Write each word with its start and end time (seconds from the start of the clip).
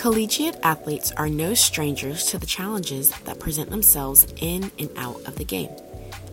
Collegiate 0.00 0.56
athletes 0.62 1.12
are 1.18 1.28
no 1.28 1.52
strangers 1.52 2.24
to 2.24 2.38
the 2.38 2.46
challenges 2.46 3.10
that 3.24 3.38
present 3.38 3.68
themselves 3.68 4.26
in 4.40 4.72
and 4.78 4.88
out 4.96 5.22
of 5.26 5.36
the 5.36 5.44
game. 5.44 5.68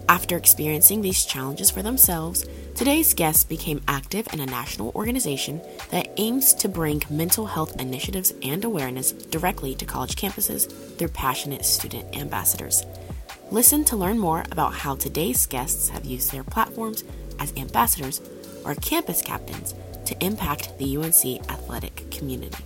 After 0.07 0.37
experiencing 0.37 1.01
these 1.01 1.25
challenges 1.25 1.69
for 1.69 1.81
themselves, 1.81 2.45
today's 2.75 3.13
guests 3.13 3.43
became 3.43 3.83
active 3.89 4.25
in 4.31 4.39
a 4.39 4.45
national 4.45 4.93
organization 4.95 5.61
that 5.91 6.07
aims 6.15 6.53
to 6.53 6.69
bring 6.69 7.03
mental 7.09 7.45
health 7.45 7.77
initiatives 7.77 8.33
and 8.41 8.63
awareness 8.63 9.11
directly 9.11 9.75
to 9.75 9.85
college 9.85 10.15
campuses 10.15 10.71
through 10.97 11.09
passionate 11.09 11.65
student 11.65 12.15
ambassadors. 12.15 12.85
Listen 13.51 13.83
to 13.83 13.97
learn 13.97 14.17
more 14.17 14.45
about 14.49 14.75
how 14.75 14.95
today's 14.95 15.45
guests 15.45 15.89
have 15.89 16.05
used 16.05 16.31
their 16.31 16.45
platforms 16.45 17.03
as 17.37 17.51
ambassadors 17.57 18.21
or 18.63 18.75
campus 18.75 19.21
captains 19.21 19.75
to 20.05 20.15
impact 20.23 20.77
the 20.77 20.95
UNC 20.95 21.51
athletic 21.51 22.09
community. 22.11 22.63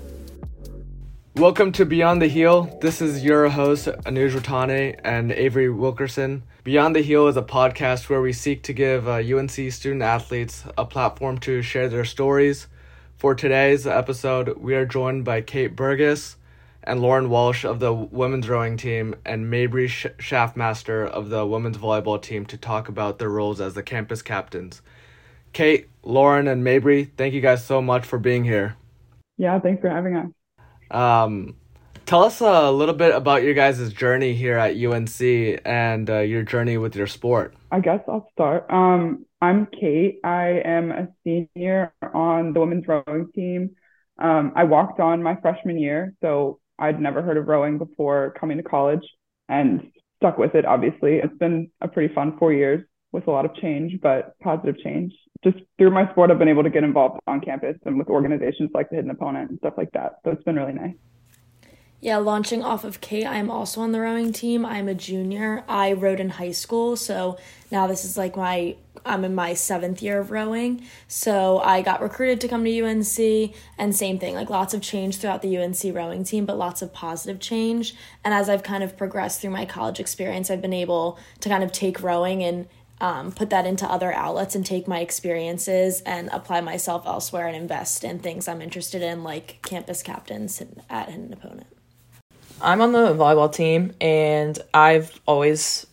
Welcome 1.35 1.71
to 1.73 1.85
Beyond 1.85 2.21
the 2.21 2.27
Heel. 2.27 2.77
This 2.81 3.01
is 3.01 3.23
your 3.23 3.47
host, 3.47 3.85
Anuj 3.85 4.31
Watane 4.31 4.99
and 5.01 5.31
Avery 5.31 5.69
Wilkerson. 5.69 6.43
Beyond 6.65 6.93
the 6.93 7.01
Heel 7.01 7.25
is 7.27 7.37
a 7.37 7.41
podcast 7.41 8.09
where 8.09 8.21
we 8.21 8.33
seek 8.33 8.63
to 8.63 8.73
give 8.73 9.07
uh, 9.07 9.13
UNC 9.13 9.51
student 9.71 10.01
athletes 10.01 10.65
a 10.77 10.83
platform 10.83 11.37
to 11.39 11.61
share 11.61 11.87
their 11.87 12.03
stories. 12.03 12.67
For 13.15 13.33
today's 13.33 13.87
episode, 13.87 14.57
we 14.57 14.75
are 14.75 14.85
joined 14.85 15.23
by 15.23 15.39
Kate 15.39 15.73
Burgess 15.73 16.35
and 16.83 16.99
Lauren 17.01 17.29
Walsh 17.29 17.63
of 17.63 17.79
the 17.79 17.93
women's 17.93 18.49
rowing 18.49 18.75
team 18.75 19.15
and 19.25 19.45
Mabrey 19.45 19.87
Sh- 19.87 20.07
Shaffmaster 20.17 21.07
of 21.07 21.29
the 21.29 21.47
women's 21.47 21.77
volleyball 21.77 22.21
team 22.21 22.45
to 22.47 22.57
talk 22.57 22.89
about 22.89 23.19
their 23.19 23.29
roles 23.29 23.61
as 23.61 23.73
the 23.73 23.83
campus 23.83 24.21
captains. 24.21 24.81
Kate, 25.53 25.87
Lauren, 26.03 26.49
and 26.49 26.61
Mabrey, 26.61 27.09
thank 27.15 27.33
you 27.33 27.41
guys 27.41 27.65
so 27.65 27.81
much 27.81 28.05
for 28.05 28.19
being 28.19 28.43
here. 28.43 28.75
Yeah, 29.37 29.57
thanks 29.61 29.79
for 29.79 29.89
having 29.89 30.17
us. 30.17 30.27
Um, 30.91 31.55
tell 32.05 32.23
us 32.23 32.41
a 32.41 32.71
little 32.71 32.93
bit 32.93 33.15
about 33.15 33.43
your 33.43 33.53
guys' 33.53 33.91
journey 33.93 34.33
here 34.33 34.57
at 34.57 34.75
UNC 34.75 35.61
and 35.65 36.09
uh, 36.09 36.19
your 36.19 36.43
journey 36.43 36.77
with 36.77 36.95
your 36.95 37.07
sport. 37.07 37.55
I 37.71 37.79
guess 37.79 38.01
I'll 38.07 38.27
start. 38.33 38.65
Um, 38.69 39.25
I'm 39.41 39.67
Kate. 39.67 40.19
I 40.23 40.61
am 40.65 40.91
a 40.91 41.07
senior 41.23 41.93
on 42.13 42.53
the 42.53 42.59
women's 42.59 42.87
rowing 42.87 43.31
team. 43.33 43.71
Um, 44.19 44.51
I 44.55 44.65
walked 44.65 44.99
on 44.99 45.23
my 45.23 45.35
freshman 45.41 45.79
year, 45.79 46.13
so 46.21 46.59
I'd 46.77 46.99
never 46.99 47.21
heard 47.21 47.37
of 47.37 47.47
rowing 47.47 47.77
before 47.77 48.35
coming 48.39 48.57
to 48.57 48.63
college 48.63 49.03
and 49.49 49.91
stuck 50.17 50.37
with 50.37 50.53
it, 50.53 50.65
obviously. 50.65 51.17
It's 51.17 51.37
been 51.37 51.71
a 51.79 51.87
pretty 51.87 52.13
fun 52.13 52.37
four 52.37 52.53
years 52.53 52.83
with 53.11 53.27
a 53.27 53.31
lot 53.31 53.45
of 53.45 53.55
change, 53.55 53.99
but 54.01 54.37
positive 54.39 54.77
change. 54.79 55.13
Just 55.43 55.57
through 55.77 55.91
my 55.91 56.09
sport, 56.11 56.31
I've 56.31 56.39
been 56.39 56.47
able 56.47 56.63
to 56.63 56.69
get 56.69 56.83
involved 56.83 57.19
on 57.27 57.41
campus 57.41 57.75
and 57.85 57.97
with 57.97 58.09
organizations 58.09 58.69
like 58.73 58.89
the 58.89 58.97
Hidden 58.97 59.11
Opponent 59.11 59.49
and 59.49 59.59
stuff 59.59 59.73
like 59.77 59.91
that. 59.93 60.19
So 60.23 60.31
it's 60.31 60.43
been 60.43 60.55
really 60.55 60.73
nice. 60.73 60.95
Yeah, 62.03 62.17
launching 62.17 62.63
off 62.63 62.83
of 62.83 62.99
Kate, 62.99 63.27
I'm 63.27 63.51
also 63.51 63.79
on 63.81 63.91
the 63.91 64.01
rowing 64.01 64.33
team. 64.33 64.65
I'm 64.65 64.87
a 64.87 64.95
junior. 64.95 65.63
I 65.67 65.93
rowed 65.93 66.19
in 66.19 66.29
high 66.29 66.51
school, 66.51 66.95
so 66.95 67.37
now 67.69 67.85
this 67.85 68.03
is 68.03 68.17
like 68.17 68.35
my 68.35 68.75
I'm 69.05 69.23
in 69.23 69.35
my 69.35 69.53
seventh 69.53 70.01
year 70.01 70.19
of 70.19 70.31
rowing. 70.31 70.83
So 71.07 71.59
I 71.59 71.83
got 71.83 72.01
recruited 72.01 72.41
to 72.41 72.47
come 72.47 72.65
to 72.65 72.81
UNC, 72.81 73.53
and 73.77 73.95
same 73.95 74.17
thing, 74.17 74.33
like 74.33 74.49
lots 74.49 74.73
of 74.73 74.81
change 74.81 75.17
throughout 75.17 75.43
the 75.43 75.55
UNC 75.55 75.77
rowing 75.93 76.23
team, 76.23 76.47
but 76.47 76.57
lots 76.57 76.81
of 76.81 76.91
positive 76.91 77.39
change. 77.39 77.93
And 78.23 78.33
as 78.33 78.49
I've 78.49 78.63
kind 78.63 78.83
of 78.83 78.97
progressed 78.97 79.39
through 79.39 79.51
my 79.51 79.65
college 79.65 79.99
experience, 79.99 80.49
I've 80.49 80.61
been 80.61 80.73
able 80.73 81.19
to 81.41 81.49
kind 81.49 81.63
of 81.63 81.71
take 81.71 82.01
rowing 82.01 82.43
and 82.43 82.67
um, 83.01 83.31
put 83.31 83.49
that 83.49 83.65
into 83.65 83.85
other 83.85 84.13
outlets 84.13 84.55
and 84.55 84.65
take 84.65 84.87
my 84.87 84.99
experiences 84.99 86.01
and 86.01 86.29
apply 86.31 86.61
myself 86.61 87.05
elsewhere 87.05 87.47
and 87.47 87.55
invest 87.55 88.03
in 88.03 88.19
things 88.19 88.47
I'm 88.47 88.61
interested 88.61 89.01
in, 89.01 89.23
like 89.23 89.59
campus 89.63 90.03
captains 90.03 90.59
Hidden 90.59 91.33
Opponent. 91.33 91.67
I'm 92.61 92.79
on 92.79 92.91
the 92.91 93.13
volleyball 93.15 93.51
team, 93.51 93.93
and 93.99 94.57
I've 94.71 95.19
always 95.25 95.87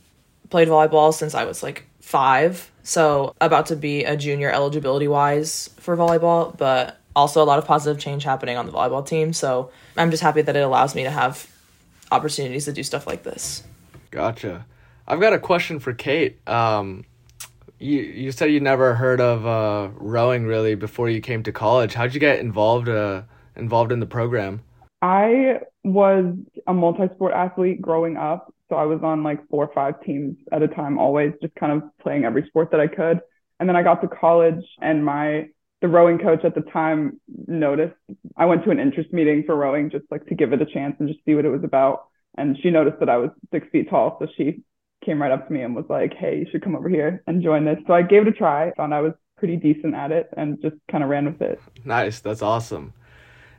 played 0.50 0.68
volleyball 0.68 1.14
since 1.14 1.34
I 1.34 1.44
was 1.44 1.62
like 1.62 1.88
five. 2.00 2.70
So, 2.82 3.34
about 3.40 3.66
to 3.66 3.76
be 3.76 4.04
a 4.04 4.16
junior 4.16 4.50
eligibility 4.50 5.08
wise 5.08 5.70
for 5.78 5.96
volleyball, 5.96 6.56
but 6.56 6.98
also 7.16 7.42
a 7.42 7.46
lot 7.46 7.58
of 7.58 7.64
positive 7.64 8.00
change 8.00 8.22
happening 8.24 8.58
on 8.58 8.66
the 8.66 8.72
volleyball 8.72 9.06
team. 9.06 9.32
So, 9.32 9.70
I'm 9.96 10.10
just 10.10 10.22
happy 10.22 10.42
that 10.42 10.54
it 10.54 10.60
allows 10.60 10.94
me 10.94 11.04
to 11.04 11.10
have 11.10 11.50
opportunities 12.12 12.66
to 12.66 12.72
do 12.72 12.82
stuff 12.82 13.06
like 13.06 13.22
this. 13.22 13.62
Gotcha. 14.10 14.66
I've 15.08 15.20
got 15.20 15.32
a 15.32 15.38
question 15.38 15.80
for 15.80 15.94
Kate. 15.94 16.46
Um, 16.46 17.04
you 17.78 18.00
you 18.00 18.30
said 18.30 18.52
you 18.52 18.60
never 18.60 18.94
heard 18.94 19.20
of 19.20 19.46
uh, 19.46 19.88
rowing 19.94 20.44
really 20.44 20.74
before 20.74 21.08
you 21.08 21.22
came 21.22 21.42
to 21.44 21.52
college. 21.52 21.94
How'd 21.94 22.12
you 22.12 22.20
get 22.20 22.40
involved 22.40 22.90
uh, 22.90 23.22
involved 23.56 23.90
in 23.90 24.00
the 24.00 24.06
program? 24.06 24.60
I 25.00 25.60
was 25.82 26.34
a 26.66 26.74
multi-sport 26.74 27.32
athlete 27.32 27.80
growing 27.80 28.18
up, 28.18 28.52
so 28.68 28.76
I 28.76 28.84
was 28.84 29.00
on 29.02 29.22
like 29.22 29.48
four 29.48 29.64
or 29.64 29.72
five 29.72 30.02
teams 30.02 30.36
at 30.52 30.62
a 30.62 30.68
time, 30.68 30.98
always 30.98 31.32
just 31.40 31.54
kind 31.54 31.72
of 31.72 31.88
playing 32.02 32.24
every 32.24 32.46
sport 32.46 32.70
that 32.72 32.80
I 32.80 32.88
could. 32.88 33.20
And 33.60 33.68
then 33.68 33.76
I 33.76 33.82
got 33.82 34.02
to 34.02 34.08
college, 34.08 34.64
and 34.82 35.02
my 35.02 35.48
the 35.80 35.88
rowing 35.88 36.18
coach 36.18 36.44
at 36.44 36.54
the 36.54 36.60
time 36.60 37.18
noticed 37.46 37.94
I 38.36 38.44
went 38.44 38.64
to 38.64 38.70
an 38.70 38.78
interest 38.78 39.10
meeting 39.12 39.44
for 39.46 39.56
rowing 39.56 39.88
just 39.88 40.04
like 40.10 40.26
to 40.26 40.34
give 40.34 40.52
it 40.52 40.60
a 40.60 40.66
chance 40.66 40.96
and 40.98 41.08
just 41.08 41.24
see 41.24 41.34
what 41.34 41.46
it 41.46 41.50
was 41.50 41.64
about. 41.64 42.08
And 42.36 42.58
she 42.62 42.70
noticed 42.70 43.00
that 43.00 43.08
I 43.08 43.16
was 43.16 43.30
six 43.50 43.66
feet 43.72 43.88
tall, 43.88 44.18
so 44.20 44.26
she 44.36 44.60
came 45.04 45.20
right 45.20 45.30
up 45.30 45.46
to 45.46 45.52
me 45.52 45.62
and 45.62 45.74
was 45.74 45.86
like, 45.88 46.14
"Hey, 46.14 46.40
you 46.40 46.46
should 46.50 46.62
come 46.62 46.76
over 46.76 46.88
here 46.88 47.22
and 47.26 47.42
join 47.42 47.64
this." 47.64 47.78
So 47.86 47.94
I 47.94 48.02
gave 48.02 48.22
it 48.22 48.28
a 48.28 48.32
try. 48.32 48.72
Found 48.76 48.94
I 48.94 49.00
was 49.00 49.14
pretty 49.36 49.56
decent 49.56 49.94
at 49.94 50.10
it, 50.10 50.28
and 50.36 50.60
just 50.60 50.76
kind 50.90 51.04
of 51.04 51.10
ran 51.10 51.26
with 51.26 51.40
it. 51.40 51.60
Nice, 51.84 52.20
that's 52.20 52.42
awesome. 52.42 52.92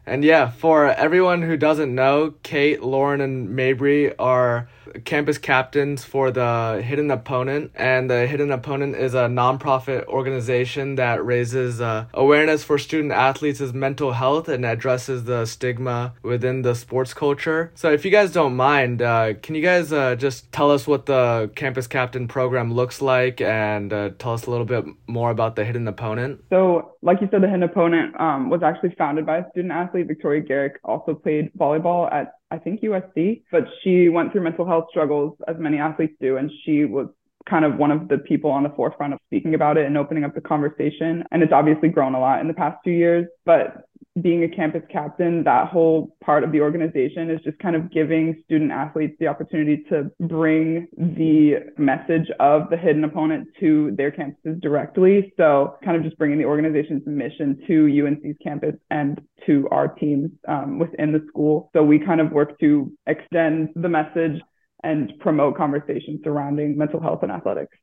And 0.09 0.23
yeah, 0.23 0.49
for 0.49 0.87
everyone 0.87 1.43
who 1.43 1.55
doesn't 1.55 1.93
know, 1.93 2.33
Kate, 2.41 2.81
Lauren, 2.81 3.21
and 3.21 3.49
Mabrey 3.49 4.11
are 4.17 4.67
campus 5.05 5.37
captains 5.37 6.03
for 6.03 6.31
the 6.31 6.81
Hidden 6.83 7.11
Opponent. 7.11 7.71
And 7.75 8.09
the 8.09 8.27
Hidden 8.27 8.51
Opponent 8.51 8.95
is 8.95 9.13
a 9.13 9.27
nonprofit 9.27 10.05
organization 10.05 10.95
that 10.95 11.23
raises 11.23 11.81
uh, 11.81 12.05
awareness 12.13 12.63
for 12.63 12.77
student 12.77 13.11
athletes' 13.11 13.73
mental 13.73 14.13
health 14.13 14.49
and 14.49 14.65
addresses 14.65 15.25
the 15.25 15.45
stigma 15.45 16.13
within 16.23 16.61
the 16.61 16.75
sports 16.75 17.13
culture. 17.13 17.71
So 17.75 17.91
if 17.91 18.05
you 18.05 18.11
guys 18.11 18.31
don't 18.31 18.55
mind, 18.55 19.01
uh, 19.01 19.35
can 19.35 19.55
you 19.55 19.61
guys 19.61 19.93
uh, 19.93 20.15
just 20.15 20.51
tell 20.51 20.71
us 20.71 20.87
what 20.87 21.05
the 21.05 21.51
campus 21.55 21.87
captain 21.87 22.27
program 22.27 22.73
looks 22.73 23.01
like 23.01 23.41
and 23.41 23.93
uh, 23.93 24.09
tell 24.17 24.33
us 24.33 24.45
a 24.45 24.51
little 24.51 24.65
bit 24.65 24.85
more 25.07 25.31
about 25.31 25.55
the 25.55 25.65
Hidden 25.65 25.87
Opponent? 25.87 26.43
So, 26.49 26.95
like 27.01 27.21
you 27.21 27.27
said, 27.31 27.41
the 27.41 27.47
Hidden 27.47 27.63
Opponent 27.63 28.19
um, 28.19 28.49
was 28.49 28.61
actually 28.63 28.95
founded 28.97 29.25
by 29.25 29.37
a 29.37 29.49
student 29.51 29.71
athlete. 29.71 29.98
Victoria 30.03 30.41
Garrick 30.41 30.79
also 30.83 31.13
played 31.13 31.51
volleyball 31.57 32.11
at 32.11 32.33
I 32.51 32.57
think 32.57 32.81
USC, 32.81 33.43
but 33.51 33.65
she 33.83 34.09
went 34.09 34.31
through 34.31 34.41
mental 34.41 34.65
health 34.65 34.85
struggles 34.89 35.37
as 35.47 35.55
many 35.59 35.77
athletes 35.77 36.13
do, 36.19 36.37
and 36.37 36.51
she 36.65 36.85
was 36.85 37.07
kind 37.47 37.63
of 37.65 37.77
one 37.77 37.91
of 37.91 38.07
the 38.07 38.17
people 38.17 38.49
on 38.51 38.63
the 38.63 38.69
forefront 38.69 39.13
of 39.13 39.19
speaking 39.27 39.53
about 39.53 39.77
it 39.77 39.85
and 39.85 39.97
opening 39.97 40.23
up 40.23 40.33
the 40.35 40.41
conversation. 40.41 41.23
And 41.31 41.43
it's 41.43 41.53
obviously 41.53 41.89
grown 41.89 42.15
a 42.15 42.19
lot 42.19 42.41
in 42.41 42.47
the 42.47 42.53
past 42.53 42.77
few 42.83 42.93
years, 42.93 43.27
but 43.45 43.85
being 44.21 44.43
a 44.43 44.49
campus 44.49 44.81
captain, 44.91 45.43
that 45.43 45.67
whole 45.67 46.15
part 46.23 46.43
of 46.43 46.51
the 46.51 46.61
organization 46.61 47.29
is 47.29 47.39
just 47.43 47.57
kind 47.59 47.75
of 47.75 47.91
giving 47.91 48.41
student 48.45 48.71
athletes 48.71 49.15
the 49.19 49.27
opportunity 49.27 49.83
to 49.89 50.11
bring 50.19 50.87
the 50.97 51.71
message 51.77 52.29
of 52.39 52.69
the 52.69 52.77
hidden 52.77 53.03
opponent 53.03 53.47
to 53.59 53.91
their 53.95 54.11
campuses 54.11 54.59
directly. 54.61 55.33
So, 55.37 55.75
kind 55.83 55.95
of 55.95 56.03
just 56.03 56.17
bringing 56.17 56.37
the 56.37 56.45
organization's 56.45 57.03
mission 57.05 57.61
to 57.67 58.05
UNC's 58.05 58.37
campus 58.43 58.75
and 58.89 59.21
to 59.45 59.67
our 59.71 59.87
teams 59.87 60.31
um, 60.47 60.79
within 60.79 61.11
the 61.11 61.25
school. 61.29 61.69
So, 61.73 61.83
we 61.83 61.99
kind 61.99 62.21
of 62.21 62.31
work 62.31 62.59
to 62.59 62.91
extend 63.07 63.69
the 63.75 63.89
message 63.89 64.41
and 64.83 65.13
promote 65.19 65.57
conversations 65.57 66.21
surrounding 66.23 66.77
mental 66.77 67.01
health 67.01 67.23
and 67.23 67.31
athletics. 67.31 67.75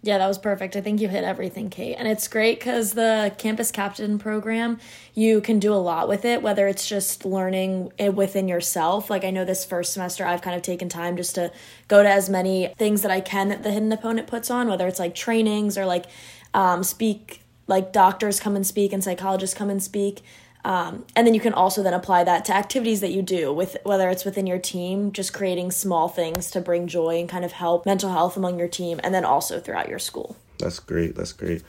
Yeah, 0.00 0.18
that 0.18 0.28
was 0.28 0.38
perfect. 0.38 0.76
I 0.76 0.80
think 0.80 1.00
you 1.00 1.08
hit 1.08 1.24
everything, 1.24 1.70
Kate. 1.70 1.96
And 1.96 2.06
it's 2.06 2.28
great 2.28 2.60
because 2.60 2.92
the 2.92 3.34
campus 3.36 3.72
captain 3.72 4.16
program, 4.20 4.78
you 5.12 5.40
can 5.40 5.58
do 5.58 5.74
a 5.74 5.76
lot 5.76 6.08
with 6.08 6.24
it, 6.24 6.40
whether 6.40 6.68
it's 6.68 6.88
just 6.88 7.24
learning 7.24 7.92
it 7.98 8.14
within 8.14 8.46
yourself. 8.46 9.10
Like, 9.10 9.24
I 9.24 9.30
know 9.30 9.44
this 9.44 9.64
first 9.64 9.92
semester, 9.92 10.24
I've 10.24 10.40
kind 10.40 10.54
of 10.54 10.62
taken 10.62 10.88
time 10.88 11.16
just 11.16 11.34
to 11.34 11.50
go 11.88 12.04
to 12.04 12.08
as 12.08 12.30
many 12.30 12.72
things 12.78 13.02
that 13.02 13.10
I 13.10 13.20
can 13.20 13.48
that 13.48 13.64
the 13.64 13.72
hidden 13.72 13.90
opponent 13.90 14.28
puts 14.28 14.52
on, 14.52 14.68
whether 14.68 14.86
it's 14.86 15.00
like 15.00 15.16
trainings 15.16 15.76
or 15.76 15.84
like 15.84 16.06
um, 16.54 16.84
speak, 16.84 17.42
like 17.66 17.92
doctors 17.92 18.38
come 18.38 18.54
and 18.54 18.64
speak 18.64 18.92
and 18.92 19.02
psychologists 19.02 19.56
come 19.56 19.68
and 19.68 19.82
speak. 19.82 20.22
Um, 20.64 21.04
and 21.14 21.26
then 21.26 21.34
you 21.34 21.40
can 21.40 21.54
also 21.54 21.82
then 21.82 21.94
apply 21.94 22.24
that 22.24 22.44
to 22.46 22.54
activities 22.54 23.00
that 23.00 23.10
you 23.10 23.22
do 23.22 23.52
with 23.52 23.76
whether 23.84 24.10
it's 24.10 24.24
within 24.24 24.46
your 24.46 24.58
team, 24.58 25.12
just 25.12 25.32
creating 25.32 25.70
small 25.70 26.08
things 26.08 26.50
to 26.50 26.60
bring 26.60 26.86
joy 26.86 27.20
and 27.20 27.28
kind 27.28 27.44
of 27.44 27.52
help 27.52 27.86
mental 27.86 28.10
health 28.10 28.36
among 28.36 28.58
your 28.58 28.68
team, 28.68 29.00
and 29.02 29.14
then 29.14 29.24
also 29.24 29.60
throughout 29.60 29.88
your 29.88 29.98
school. 29.98 30.36
That's 30.58 30.80
great. 30.80 31.14
That's 31.14 31.32
great. 31.32 31.62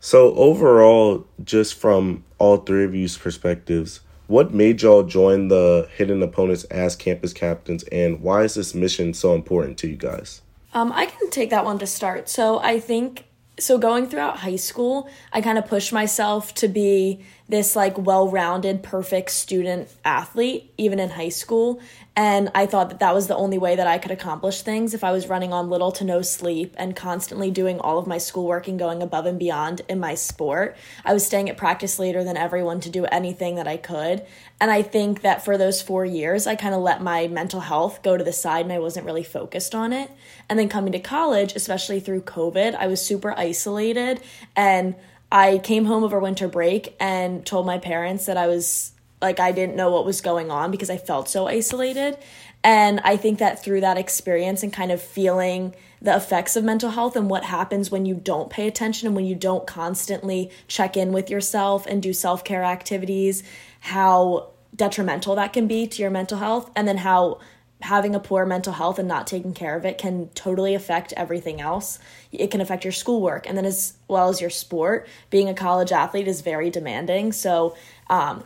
So 0.00 0.34
overall, 0.34 1.26
just 1.42 1.74
from 1.74 2.24
all 2.38 2.58
three 2.58 2.84
of 2.84 2.94
you's 2.94 3.18
perspectives, 3.18 4.00
what 4.28 4.52
made 4.52 4.82
y'all 4.82 5.02
join 5.02 5.48
the 5.48 5.88
Hidden 5.96 6.22
Opponents 6.22 6.64
as 6.64 6.94
campus 6.94 7.32
captains, 7.32 7.82
and 7.84 8.20
why 8.20 8.42
is 8.42 8.54
this 8.54 8.74
mission 8.74 9.14
so 9.14 9.34
important 9.34 9.78
to 9.78 9.88
you 9.88 9.96
guys? 9.96 10.42
Um, 10.74 10.92
I 10.92 11.06
can 11.06 11.30
take 11.30 11.50
that 11.50 11.64
one 11.64 11.78
to 11.78 11.86
start. 11.86 12.28
So 12.28 12.58
I 12.60 12.78
think 12.78 13.24
so 13.58 13.78
going 13.78 14.08
throughout 14.08 14.38
high 14.38 14.56
school, 14.56 15.08
I 15.32 15.40
kind 15.40 15.58
of 15.58 15.66
pushed 15.66 15.92
myself 15.92 16.54
to 16.56 16.68
be 16.68 17.24
this 17.48 17.74
like 17.74 17.98
well-rounded 17.98 18.82
perfect 18.82 19.30
student 19.30 19.88
athlete 20.04 20.72
even 20.76 21.00
in 21.00 21.10
high 21.10 21.30
school 21.30 21.80
and 22.18 22.50
i 22.52 22.66
thought 22.66 22.88
that 22.88 22.98
that 22.98 23.14
was 23.14 23.28
the 23.28 23.36
only 23.36 23.56
way 23.56 23.76
that 23.76 23.86
i 23.86 23.96
could 23.96 24.10
accomplish 24.10 24.62
things 24.62 24.92
if 24.92 25.04
i 25.04 25.12
was 25.12 25.28
running 25.28 25.52
on 25.52 25.70
little 25.70 25.92
to 25.92 26.02
no 26.02 26.20
sleep 26.20 26.74
and 26.76 26.96
constantly 26.96 27.48
doing 27.48 27.78
all 27.78 27.96
of 27.96 28.08
my 28.08 28.18
schoolwork 28.18 28.66
and 28.66 28.76
going 28.76 29.00
above 29.02 29.24
and 29.24 29.38
beyond 29.38 29.80
in 29.88 30.00
my 30.00 30.14
sport. 30.14 30.76
I 31.04 31.14
was 31.14 31.24
staying 31.24 31.48
at 31.48 31.56
practice 31.56 31.98
later 31.98 32.24
than 32.24 32.36
everyone 32.36 32.80
to 32.80 32.90
do 32.90 33.04
anything 33.04 33.54
that 33.54 33.68
i 33.68 33.76
could. 33.76 34.26
And 34.60 34.70
i 34.70 34.82
think 34.82 35.22
that 35.22 35.44
for 35.44 35.56
those 35.56 35.80
four 35.80 36.04
years 36.04 36.46
i 36.48 36.56
kind 36.56 36.74
of 36.74 36.80
let 36.80 37.00
my 37.00 37.28
mental 37.28 37.60
health 37.60 38.02
go 38.02 38.16
to 38.16 38.24
the 38.24 38.32
side 38.32 38.64
and 38.64 38.72
i 38.72 38.80
wasn't 38.80 39.06
really 39.06 39.22
focused 39.22 39.74
on 39.74 39.92
it. 39.92 40.10
And 40.48 40.58
then 40.58 40.68
coming 40.68 40.92
to 40.92 40.98
college 40.98 41.54
especially 41.54 42.00
through 42.00 42.22
covid 42.22 42.74
i 42.74 42.88
was 42.88 43.00
super 43.00 43.32
isolated 43.38 44.20
and 44.56 44.96
I 45.30 45.58
came 45.58 45.84
home 45.84 46.04
over 46.04 46.18
winter 46.18 46.48
break 46.48 46.96
and 46.98 47.44
told 47.44 47.66
my 47.66 47.76
parents 47.76 48.24
that 48.24 48.38
I 48.38 48.46
was 48.46 48.92
like 49.20 49.40
I 49.40 49.52
didn't 49.52 49.76
know 49.76 49.90
what 49.90 50.04
was 50.04 50.20
going 50.20 50.50
on 50.50 50.70
because 50.70 50.90
I 50.90 50.96
felt 50.96 51.28
so 51.28 51.46
isolated. 51.46 52.18
And 52.64 53.00
I 53.00 53.16
think 53.16 53.38
that 53.38 53.62
through 53.62 53.80
that 53.82 53.98
experience 53.98 54.62
and 54.62 54.72
kind 54.72 54.90
of 54.90 55.00
feeling 55.00 55.74
the 56.00 56.16
effects 56.16 56.56
of 56.56 56.64
mental 56.64 56.90
health 56.90 57.16
and 57.16 57.28
what 57.28 57.44
happens 57.44 57.90
when 57.90 58.06
you 58.06 58.14
don't 58.14 58.50
pay 58.50 58.68
attention 58.68 59.06
and 59.06 59.16
when 59.16 59.26
you 59.26 59.34
don't 59.34 59.66
constantly 59.66 60.50
check 60.68 60.96
in 60.96 61.12
with 61.12 61.30
yourself 61.30 61.86
and 61.86 62.02
do 62.02 62.12
self 62.12 62.44
care 62.44 62.62
activities, 62.64 63.42
how 63.80 64.50
detrimental 64.74 65.34
that 65.34 65.52
can 65.52 65.66
be 65.66 65.86
to 65.86 66.02
your 66.02 66.10
mental 66.10 66.38
health, 66.38 66.70
and 66.76 66.86
then 66.86 66.98
how 66.98 67.40
having 67.80 68.14
a 68.14 68.20
poor 68.20 68.44
mental 68.44 68.72
health 68.72 68.98
and 68.98 69.06
not 69.06 69.26
taking 69.26 69.54
care 69.54 69.76
of 69.76 69.84
it 69.84 69.98
can 69.98 70.28
totally 70.30 70.74
affect 70.74 71.12
everything 71.12 71.60
else. 71.60 71.98
It 72.32 72.50
can 72.50 72.60
affect 72.60 72.84
your 72.84 72.92
schoolwork 72.92 73.48
and 73.48 73.56
then 73.56 73.64
as 73.64 73.94
well 74.08 74.28
as 74.28 74.40
your 74.40 74.50
sport. 74.50 75.06
Being 75.30 75.48
a 75.48 75.54
college 75.54 75.92
athlete 75.92 76.26
is 76.26 76.40
very 76.40 76.70
demanding. 76.70 77.32
So, 77.32 77.76
um, 78.10 78.42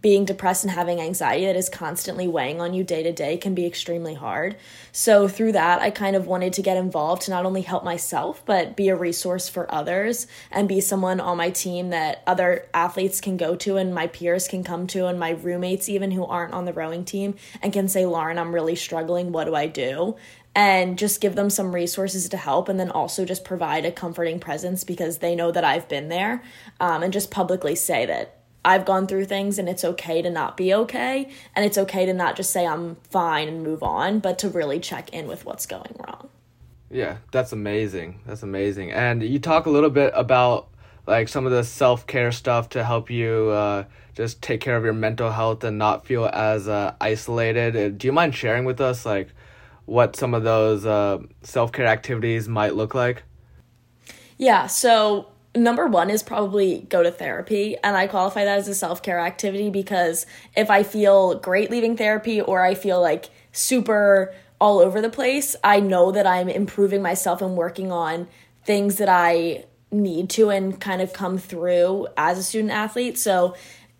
being 0.00 0.24
depressed 0.24 0.64
and 0.64 0.70
having 0.70 1.00
anxiety 1.00 1.44
that 1.46 1.56
is 1.56 1.68
constantly 1.68 2.26
weighing 2.26 2.60
on 2.60 2.72
you 2.72 2.84
day 2.84 3.02
to 3.02 3.12
day 3.12 3.36
can 3.36 3.54
be 3.54 3.66
extremely 3.66 4.14
hard. 4.14 4.56
So, 4.92 5.28
through 5.28 5.52
that, 5.52 5.80
I 5.80 5.90
kind 5.90 6.16
of 6.16 6.26
wanted 6.26 6.52
to 6.54 6.62
get 6.62 6.76
involved 6.76 7.22
to 7.22 7.30
not 7.30 7.44
only 7.44 7.62
help 7.62 7.84
myself, 7.84 8.42
but 8.46 8.76
be 8.76 8.88
a 8.88 8.96
resource 8.96 9.48
for 9.48 9.72
others 9.72 10.26
and 10.50 10.68
be 10.68 10.80
someone 10.80 11.20
on 11.20 11.36
my 11.36 11.50
team 11.50 11.90
that 11.90 12.22
other 12.26 12.66
athletes 12.72 13.20
can 13.20 13.36
go 13.36 13.56
to 13.56 13.76
and 13.76 13.94
my 13.94 14.06
peers 14.06 14.48
can 14.48 14.64
come 14.64 14.86
to, 14.88 15.06
and 15.06 15.18
my 15.18 15.30
roommates, 15.30 15.88
even 15.88 16.12
who 16.12 16.24
aren't 16.24 16.54
on 16.54 16.64
the 16.64 16.72
rowing 16.72 17.04
team, 17.04 17.34
and 17.62 17.72
can 17.72 17.88
say, 17.88 18.06
Lauren, 18.06 18.38
I'm 18.38 18.54
really 18.54 18.76
struggling. 18.76 19.32
What 19.32 19.44
do 19.44 19.54
I 19.54 19.66
do? 19.66 20.16
and 20.52 20.98
just 20.98 21.20
give 21.20 21.36
them 21.36 21.48
some 21.48 21.72
resources 21.72 22.28
to 22.28 22.36
help 22.36 22.68
and 22.68 22.80
then 22.80 22.90
also 22.90 23.24
just 23.24 23.44
provide 23.44 23.84
a 23.84 23.92
comforting 23.92 24.40
presence 24.40 24.82
because 24.82 25.18
they 25.18 25.36
know 25.36 25.52
that 25.52 25.62
I've 25.62 25.88
been 25.88 26.08
there 26.08 26.42
um, 26.80 27.04
and 27.04 27.12
just 27.12 27.30
publicly 27.30 27.76
say 27.76 28.04
that 28.06 28.39
I've 28.64 28.84
gone 28.84 29.06
through 29.06 29.24
things 29.24 29.58
and 29.58 29.68
it's 29.68 29.84
okay 29.84 30.20
to 30.22 30.30
not 30.30 30.56
be 30.56 30.74
okay. 30.74 31.30
And 31.56 31.64
it's 31.64 31.78
okay 31.78 32.04
to 32.06 32.12
not 32.12 32.36
just 32.36 32.50
say 32.50 32.66
I'm 32.66 32.96
fine 33.08 33.48
and 33.48 33.62
move 33.62 33.82
on, 33.82 34.18
but 34.18 34.38
to 34.40 34.48
really 34.48 34.78
check 34.80 35.10
in 35.10 35.26
with 35.26 35.44
what's 35.44 35.66
going 35.66 35.96
wrong. 35.98 36.28
Yeah, 36.90 37.18
that's 37.30 37.52
amazing. 37.52 38.20
That's 38.26 38.42
amazing. 38.42 38.90
And 38.90 39.22
you 39.22 39.38
talk 39.38 39.66
a 39.66 39.70
little 39.70 39.90
bit 39.90 40.12
about 40.14 40.68
like 41.06 41.28
some 41.28 41.46
of 41.46 41.52
the 41.52 41.64
self 41.64 42.06
care 42.06 42.32
stuff 42.32 42.68
to 42.70 42.84
help 42.84 43.10
you 43.10 43.50
uh, 43.50 43.84
just 44.14 44.42
take 44.42 44.60
care 44.60 44.76
of 44.76 44.84
your 44.84 44.92
mental 44.92 45.30
health 45.30 45.64
and 45.64 45.78
not 45.78 46.04
feel 46.04 46.26
as 46.26 46.68
uh, 46.68 46.94
isolated. 47.00 47.76
Uh, 47.76 47.88
do 47.88 48.06
you 48.06 48.12
mind 48.12 48.34
sharing 48.34 48.64
with 48.64 48.80
us 48.80 49.06
like 49.06 49.28
what 49.86 50.16
some 50.16 50.34
of 50.34 50.42
those 50.42 50.84
uh, 50.84 51.18
self 51.42 51.72
care 51.72 51.86
activities 51.86 52.48
might 52.48 52.74
look 52.74 52.94
like? 52.94 53.22
Yeah, 54.36 54.66
so 54.66 55.28
number 55.54 55.86
one 55.86 56.10
is 56.10 56.22
probably 56.22 56.86
go 56.88 57.02
to 57.02 57.10
therapy 57.10 57.76
and 57.82 57.96
i 57.96 58.06
qualify 58.06 58.44
that 58.44 58.58
as 58.58 58.68
a 58.68 58.74
self-care 58.74 59.18
activity 59.18 59.68
because 59.68 60.24
if 60.56 60.70
i 60.70 60.82
feel 60.82 61.34
great 61.40 61.70
leaving 61.70 61.96
therapy 61.96 62.40
or 62.40 62.64
i 62.64 62.74
feel 62.74 63.00
like 63.00 63.30
super 63.52 64.32
all 64.60 64.78
over 64.78 65.00
the 65.00 65.10
place 65.10 65.56
i 65.64 65.80
know 65.80 66.12
that 66.12 66.26
i'm 66.26 66.48
improving 66.48 67.02
myself 67.02 67.42
and 67.42 67.56
working 67.56 67.90
on 67.90 68.28
things 68.64 68.98
that 68.98 69.08
i 69.08 69.64
need 69.90 70.30
to 70.30 70.50
and 70.50 70.80
kind 70.80 71.02
of 71.02 71.12
come 71.12 71.38
through 71.38 72.06
as 72.16 72.38
a 72.38 72.42
student 72.42 72.72
athlete. 72.72 73.18
So 73.18 73.54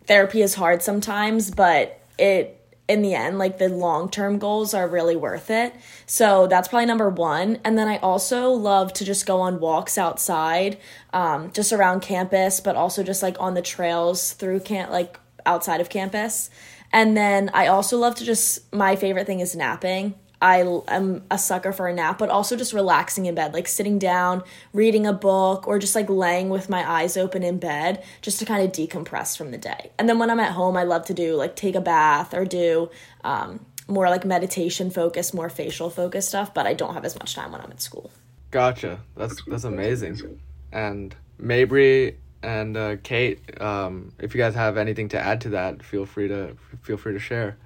therapy 0.05 0.41
is 0.41 0.55
hard 0.55 0.81
sometimes 0.81 1.51
but 1.51 2.01
it 2.17 2.60
in 2.91 3.01
the 3.01 3.15
end, 3.15 3.39
like 3.39 3.57
the 3.57 3.69
long 3.69 4.09
term 4.09 4.37
goals 4.37 4.73
are 4.73 4.87
really 4.87 5.15
worth 5.15 5.49
it. 5.49 5.73
So 6.05 6.47
that's 6.47 6.67
probably 6.67 6.85
number 6.85 7.09
one. 7.09 7.59
And 7.63 7.77
then 7.77 7.87
I 7.87 7.97
also 7.97 8.51
love 8.51 8.91
to 8.93 9.05
just 9.05 9.25
go 9.25 9.39
on 9.39 9.59
walks 9.59 9.97
outside, 9.97 10.77
um, 11.13 11.51
just 11.53 11.71
around 11.71 12.01
campus, 12.01 12.59
but 12.59 12.75
also 12.75 13.01
just 13.03 13.23
like 13.23 13.37
on 13.39 13.53
the 13.53 13.61
trails 13.61 14.33
through 14.33 14.59
camp, 14.59 14.91
like 14.91 15.19
outside 15.45 15.81
of 15.81 15.89
campus. 15.89 16.49
And 16.93 17.15
then 17.15 17.49
I 17.53 17.67
also 17.67 17.97
love 17.97 18.15
to 18.15 18.25
just, 18.25 18.71
my 18.73 18.95
favorite 18.97 19.25
thing 19.25 19.39
is 19.39 19.55
napping. 19.55 20.15
I 20.41 20.65
am 20.87 21.23
a 21.29 21.37
sucker 21.37 21.71
for 21.71 21.87
a 21.87 21.93
nap, 21.93 22.17
but 22.17 22.29
also 22.29 22.55
just 22.55 22.73
relaxing 22.73 23.27
in 23.27 23.35
bed, 23.35 23.53
like 23.53 23.67
sitting 23.67 23.99
down, 23.99 24.43
reading 24.73 25.05
a 25.05 25.13
book, 25.13 25.67
or 25.67 25.77
just 25.77 25.93
like 25.93 26.09
laying 26.09 26.49
with 26.49 26.69
my 26.69 26.89
eyes 26.89 27.15
open 27.15 27.43
in 27.43 27.59
bed 27.59 28.03
just 28.21 28.39
to 28.39 28.45
kind 28.45 28.63
of 28.63 28.71
decompress 28.71 29.37
from 29.37 29.51
the 29.51 29.57
day. 29.57 29.91
And 29.99 30.09
then 30.09 30.17
when 30.17 30.31
I'm 30.31 30.39
at 30.39 30.53
home, 30.53 30.75
I 30.75 30.83
love 30.83 31.05
to 31.05 31.13
do 31.13 31.35
like 31.35 31.55
take 31.55 31.75
a 31.75 31.81
bath 31.81 32.33
or 32.33 32.45
do 32.45 32.89
um, 33.23 33.63
more 33.87 34.09
like 34.09 34.25
meditation 34.25 34.89
focused, 34.89 35.33
more 35.33 35.49
facial 35.49 35.89
focused 35.89 36.29
stuff, 36.29 36.53
but 36.53 36.65
I 36.65 36.73
don't 36.73 36.95
have 36.95 37.05
as 37.05 37.17
much 37.19 37.35
time 37.35 37.51
when 37.51 37.61
I'm 37.61 37.71
at 37.71 37.81
school. 37.81 38.09
Gotcha. 38.49 38.99
That's 39.15 39.43
that's 39.45 39.63
amazing. 39.63 40.39
And 40.71 41.15
Mabrey 41.39 42.15
and 42.43 42.75
uh, 42.75 42.97
Kate, 43.03 43.61
um, 43.61 44.11
if 44.19 44.33
you 44.33 44.39
guys 44.39 44.55
have 44.55 44.77
anything 44.77 45.09
to 45.09 45.19
add 45.19 45.41
to 45.41 45.49
that, 45.49 45.83
feel 45.83 46.05
free 46.05 46.27
to 46.27 46.55
feel 46.81 46.97
free 46.97 47.13
to 47.13 47.19
share. 47.19 47.57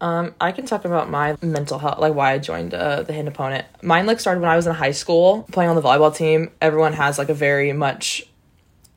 Um, 0.00 0.34
I 0.40 0.52
can 0.52 0.66
talk 0.66 0.84
about 0.84 1.10
my 1.10 1.36
mental 1.42 1.78
health, 1.78 1.98
like 1.98 2.14
why 2.14 2.32
I 2.32 2.38
joined 2.38 2.72
uh, 2.72 3.02
the 3.02 3.12
hidden 3.12 3.28
opponent. 3.28 3.66
Mine 3.82 4.06
like 4.06 4.18
started 4.18 4.40
when 4.40 4.50
I 4.50 4.56
was 4.56 4.66
in 4.66 4.74
high 4.74 4.92
school 4.92 5.46
playing 5.52 5.70
on 5.70 5.76
the 5.76 5.82
volleyball 5.82 6.14
team. 6.14 6.50
Everyone 6.60 6.94
has 6.94 7.18
like 7.18 7.28
a 7.28 7.34
very 7.34 7.72
much 7.72 8.26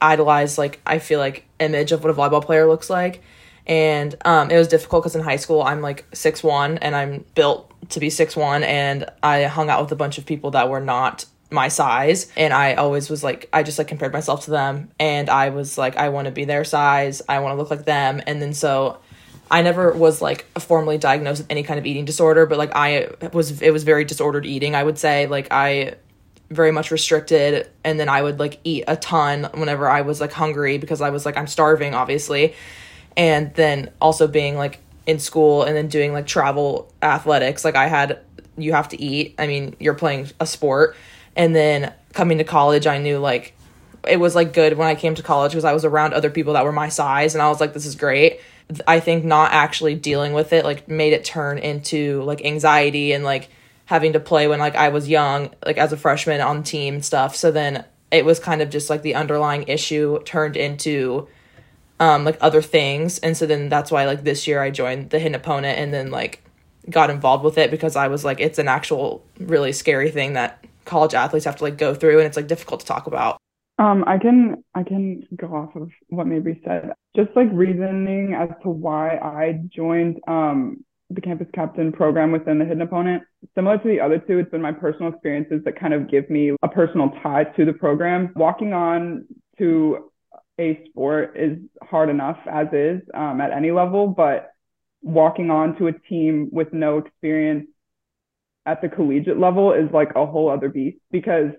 idolized, 0.02 0.58
like 0.58 0.80
I 0.86 1.00
feel 1.00 1.20
like 1.20 1.46
image 1.60 1.92
of 1.92 2.04
what 2.04 2.10
a 2.10 2.14
volleyball 2.14 2.44
player 2.44 2.68
looks 2.68 2.90
like, 2.90 3.22
and 3.68 4.16
um, 4.24 4.50
it 4.50 4.58
was 4.58 4.68
difficult 4.68 5.04
because 5.04 5.16
in 5.16 5.22
high 5.22 5.36
school 5.36 5.62
I'm 5.62 5.82
like 5.82 6.06
six 6.14 6.42
one 6.42 6.78
and 6.78 6.96
I'm 6.96 7.26
built 7.36 7.72
to 7.90 8.00
be 8.00 8.10
six 8.10 8.36
one, 8.36 8.64
and 8.64 9.06
I 9.22 9.44
hung 9.44 9.70
out 9.70 9.82
with 9.82 9.92
a 9.92 9.98
bunch 9.98 10.18
of 10.18 10.26
people 10.26 10.52
that 10.52 10.70
were 10.70 10.82
not 10.82 11.26
my 11.54 11.68
size. 11.68 12.32
And 12.36 12.52
i 12.52 12.74
always 12.74 13.10
was 13.12 13.24
like 13.24 13.48
i 13.54 13.62
just 13.62 13.78
like 13.78 13.88
compared 13.88 14.12
myself 14.12 14.46
to 14.46 14.52
them. 14.52 14.90
And 15.00 15.30
i 15.30 15.50
was 15.50 15.78
like 15.78 15.96
i 15.98 16.10
want 16.10 16.26
to 16.26 16.32
be 16.32 16.46
their 16.46 16.64
size. 16.64 17.22
I 17.30 17.40
want 17.40 17.54
to 17.54 17.58
look 17.58 17.70
like 17.70 17.86
them. 17.86 18.22
And 18.26 18.42
then 18.42 18.54
so 18.54 18.98
I 19.54 19.62
never 19.62 19.94
was 19.94 20.20
like 20.20 20.46
formally 20.58 20.98
diagnosed 20.98 21.42
with 21.42 21.52
any 21.52 21.62
kind 21.62 21.80
of 21.80 21.86
eating 21.86 22.06
disorder, 22.06 22.48
but 22.48 22.58
like 22.58 22.72
I 22.74 23.10
was, 23.34 23.62
it 23.62 23.70
was 23.70 23.84
very 23.84 24.04
disordered 24.04 24.48
eating. 24.48 24.74
I 24.74 24.84
would 24.84 24.98
say 24.98 25.28
like 25.28 25.50
I 25.52 25.94
very 26.50 26.72
much 26.72 26.90
restricted, 26.90 27.70
and 27.84 28.00
then 28.00 28.10
I 28.10 28.24
would 28.24 28.40
like 28.40 28.60
eat 28.64 28.86
a 28.88 28.96
ton 28.96 29.48
whenever 29.54 29.88
I 29.88 30.02
was 30.02 30.20
like 30.20 30.32
hungry 30.32 30.80
because 30.80 31.02
I 31.02 31.12
was 31.12 31.24
like 31.24 31.38
I'm 31.38 31.46
starving, 31.46 31.94
obviously, 31.94 32.56
and 33.16 33.54
then 33.54 33.92
also 34.02 34.28
being 34.28 34.58
like 34.58 34.80
in 35.06 35.20
school 35.20 35.62
and 35.62 35.76
then 35.78 35.88
doing 35.88 36.14
like 36.14 36.26
travel 36.26 36.92
athletics. 37.04 37.64
Like 37.64 37.76
I 37.76 37.86
had, 37.86 38.22
you 38.58 38.74
have 38.74 38.90
to 38.90 39.00
eat. 39.00 39.36
I 39.38 39.46
mean, 39.46 39.76
you're 39.80 39.94
playing 39.94 40.32
a 40.40 40.48
sport, 40.48 40.96
and 41.36 41.56
then 41.56 41.94
coming 42.14 42.40
to 42.40 42.44
college, 42.44 42.88
I 42.88 42.98
knew 42.98 43.20
like 43.20 43.54
it 44.08 44.18
was 44.18 44.34
like 44.34 44.52
good 44.52 44.80
when 44.80 44.88
I 44.88 44.96
came 44.96 45.14
to 45.14 45.22
college 45.22 45.52
because 45.52 45.64
I 45.64 45.74
was 45.74 45.86
around 45.86 46.16
other 46.16 46.32
people 46.32 46.54
that 46.54 46.66
were 46.66 46.72
my 46.72 46.90
size, 46.90 47.36
and 47.36 47.42
I 47.44 47.50
was 47.50 47.62
like, 47.62 47.74
this 47.76 47.86
is 47.86 47.94
great 47.94 48.40
I 48.88 49.00
think 49.00 49.24
not 49.24 49.52
actually 49.52 49.96
dealing 49.96 50.34
with 50.34 50.54
it 50.54 50.64
like 50.64 50.88
made 50.88 51.14
it 51.14 51.26
turn 51.26 51.58
into 51.58 52.24
like 52.24 52.44
anxiety 52.46 53.12
and 53.12 53.24
like 53.24 53.50
having 53.86 54.14
to 54.14 54.20
play 54.20 54.48
when 54.48 54.60
like 54.60 54.76
I 54.76 54.90
was 54.90 55.10
young, 55.10 55.52
like 55.66 55.78
as 55.78 55.92
a 55.94 55.98
freshman 55.98 56.42
on 56.42 56.64
team 56.64 57.02
stuff. 57.02 57.36
So 57.36 57.52
then 57.52 57.86
it 58.12 58.26
was 58.26 58.40
kind 58.40 58.62
of 58.62 58.70
just 58.70 58.90
like 58.90 59.02
the 59.02 59.16
underlying 59.16 59.64
issue 59.68 60.22
turned 60.24 60.56
into 60.56 61.28
um 62.00 62.26
like 62.26 62.38
other 62.42 62.62
things. 62.62 63.20
And 63.20 63.36
so 63.36 63.46
then 63.46 63.70
that's 63.70 63.92
why 63.92 64.06
like 64.06 64.24
this 64.24 64.48
year 64.48 64.62
I 64.62 64.72
joined 64.72 65.10
the 65.10 65.20
hidden 65.20 65.36
opponent 65.36 65.78
and 65.80 65.94
then 65.94 66.12
like 66.12 66.44
got 66.90 67.10
involved 67.10 67.44
with 67.44 67.58
it 67.58 67.72
because 67.72 67.96
I 67.96 68.08
was 68.08 68.26
like 68.26 68.40
it's 68.40 68.60
an 68.60 68.68
actual 68.68 69.24
really 69.40 69.72
scary 69.72 70.12
thing 70.12 70.34
that 70.34 70.66
college 70.86 71.14
athletes 71.14 71.46
have 71.46 71.58
to 71.58 71.64
like 71.64 71.78
go 71.78 71.94
through 71.94 72.20
and 72.20 72.28
it's 72.28 72.38
like 72.38 72.48
difficult 72.48 72.82
to 72.82 72.86
talk 72.86 73.08
about. 73.08 73.38
Um, 73.80 74.04
I 74.06 74.18
can 74.18 74.64
I 74.76 74.84
can 74.84 75.24
go 75.36 75.48
off 75.48 75.76
of 75.76 75.90
what 76.10 76.28
Mabrey 76.28 76.64
said. 76.64 76.92
Just 77.16 77.30
like 77.36 77.48
reasoning 77.52 78.36
as 78.36 78.50
to 78.64 78.70
why 78.70 79.18
I 79.18 79.62
joined 79.76 80.20
um 80.28 80.84
the 81.10 81.22
campus 81.22 81.48
captain 81.54 81.92
program 81.92 82.32
within 82.32 82.60
the 82.60 82.66
hidden 82.66 82.82
opponent. 82.82 83.24
Similar 83.56 83.78
to 83.80 83.88
the 83.88 84.00
other 84.00 84.20
two, 84.20 84.40
it's 84.40 84.50
been 84.52 84.62
my 84.62 84.72
personal 84.72 85.12
experiences 85.12 85.62
that 85.66 85.80
kind 85.80 85.94
of 85.94 86.10
give 86.10 86.30
me 86.30 86.54
a 86.62 86.68
personal 86.68 87.12
tie 87.22 87.44
to 87.56 87.66
the 87.66 87.74
program. 87.74 88.32
Walking 88.36 88.74
on 88.74 89.26
to 89.60 90.10
a 90.60 90.80
sport 90.88 91.36
is 91.36 91.58
hard 91.82 92.10
enough 92.10 92.38
as 92.50 92.68
is 92.74 93.02
um, 93.14 93.42
at 93.42 93.52
any 93.52 93.72
level, 93.72 94.08
but 94.08 94.52
walking 95.02 95.50
on 95.50 95.78
to 95.78 95.88
a 95.88 95.94
team 95.94 96.50
with 96.52 96.72
no 96.74 97.00
experience 97.00 97.68
at 98.66 98.82
the 98.82 98.88
collegiate 98.88 99.40
level 99.40 99.74
is 99.74 99.92
like 99.92 100.12
a 100.16 100.26
whole 100.26 100.50
other 100.50 100.70
beast 100.70 100.98
because 101.12 101.52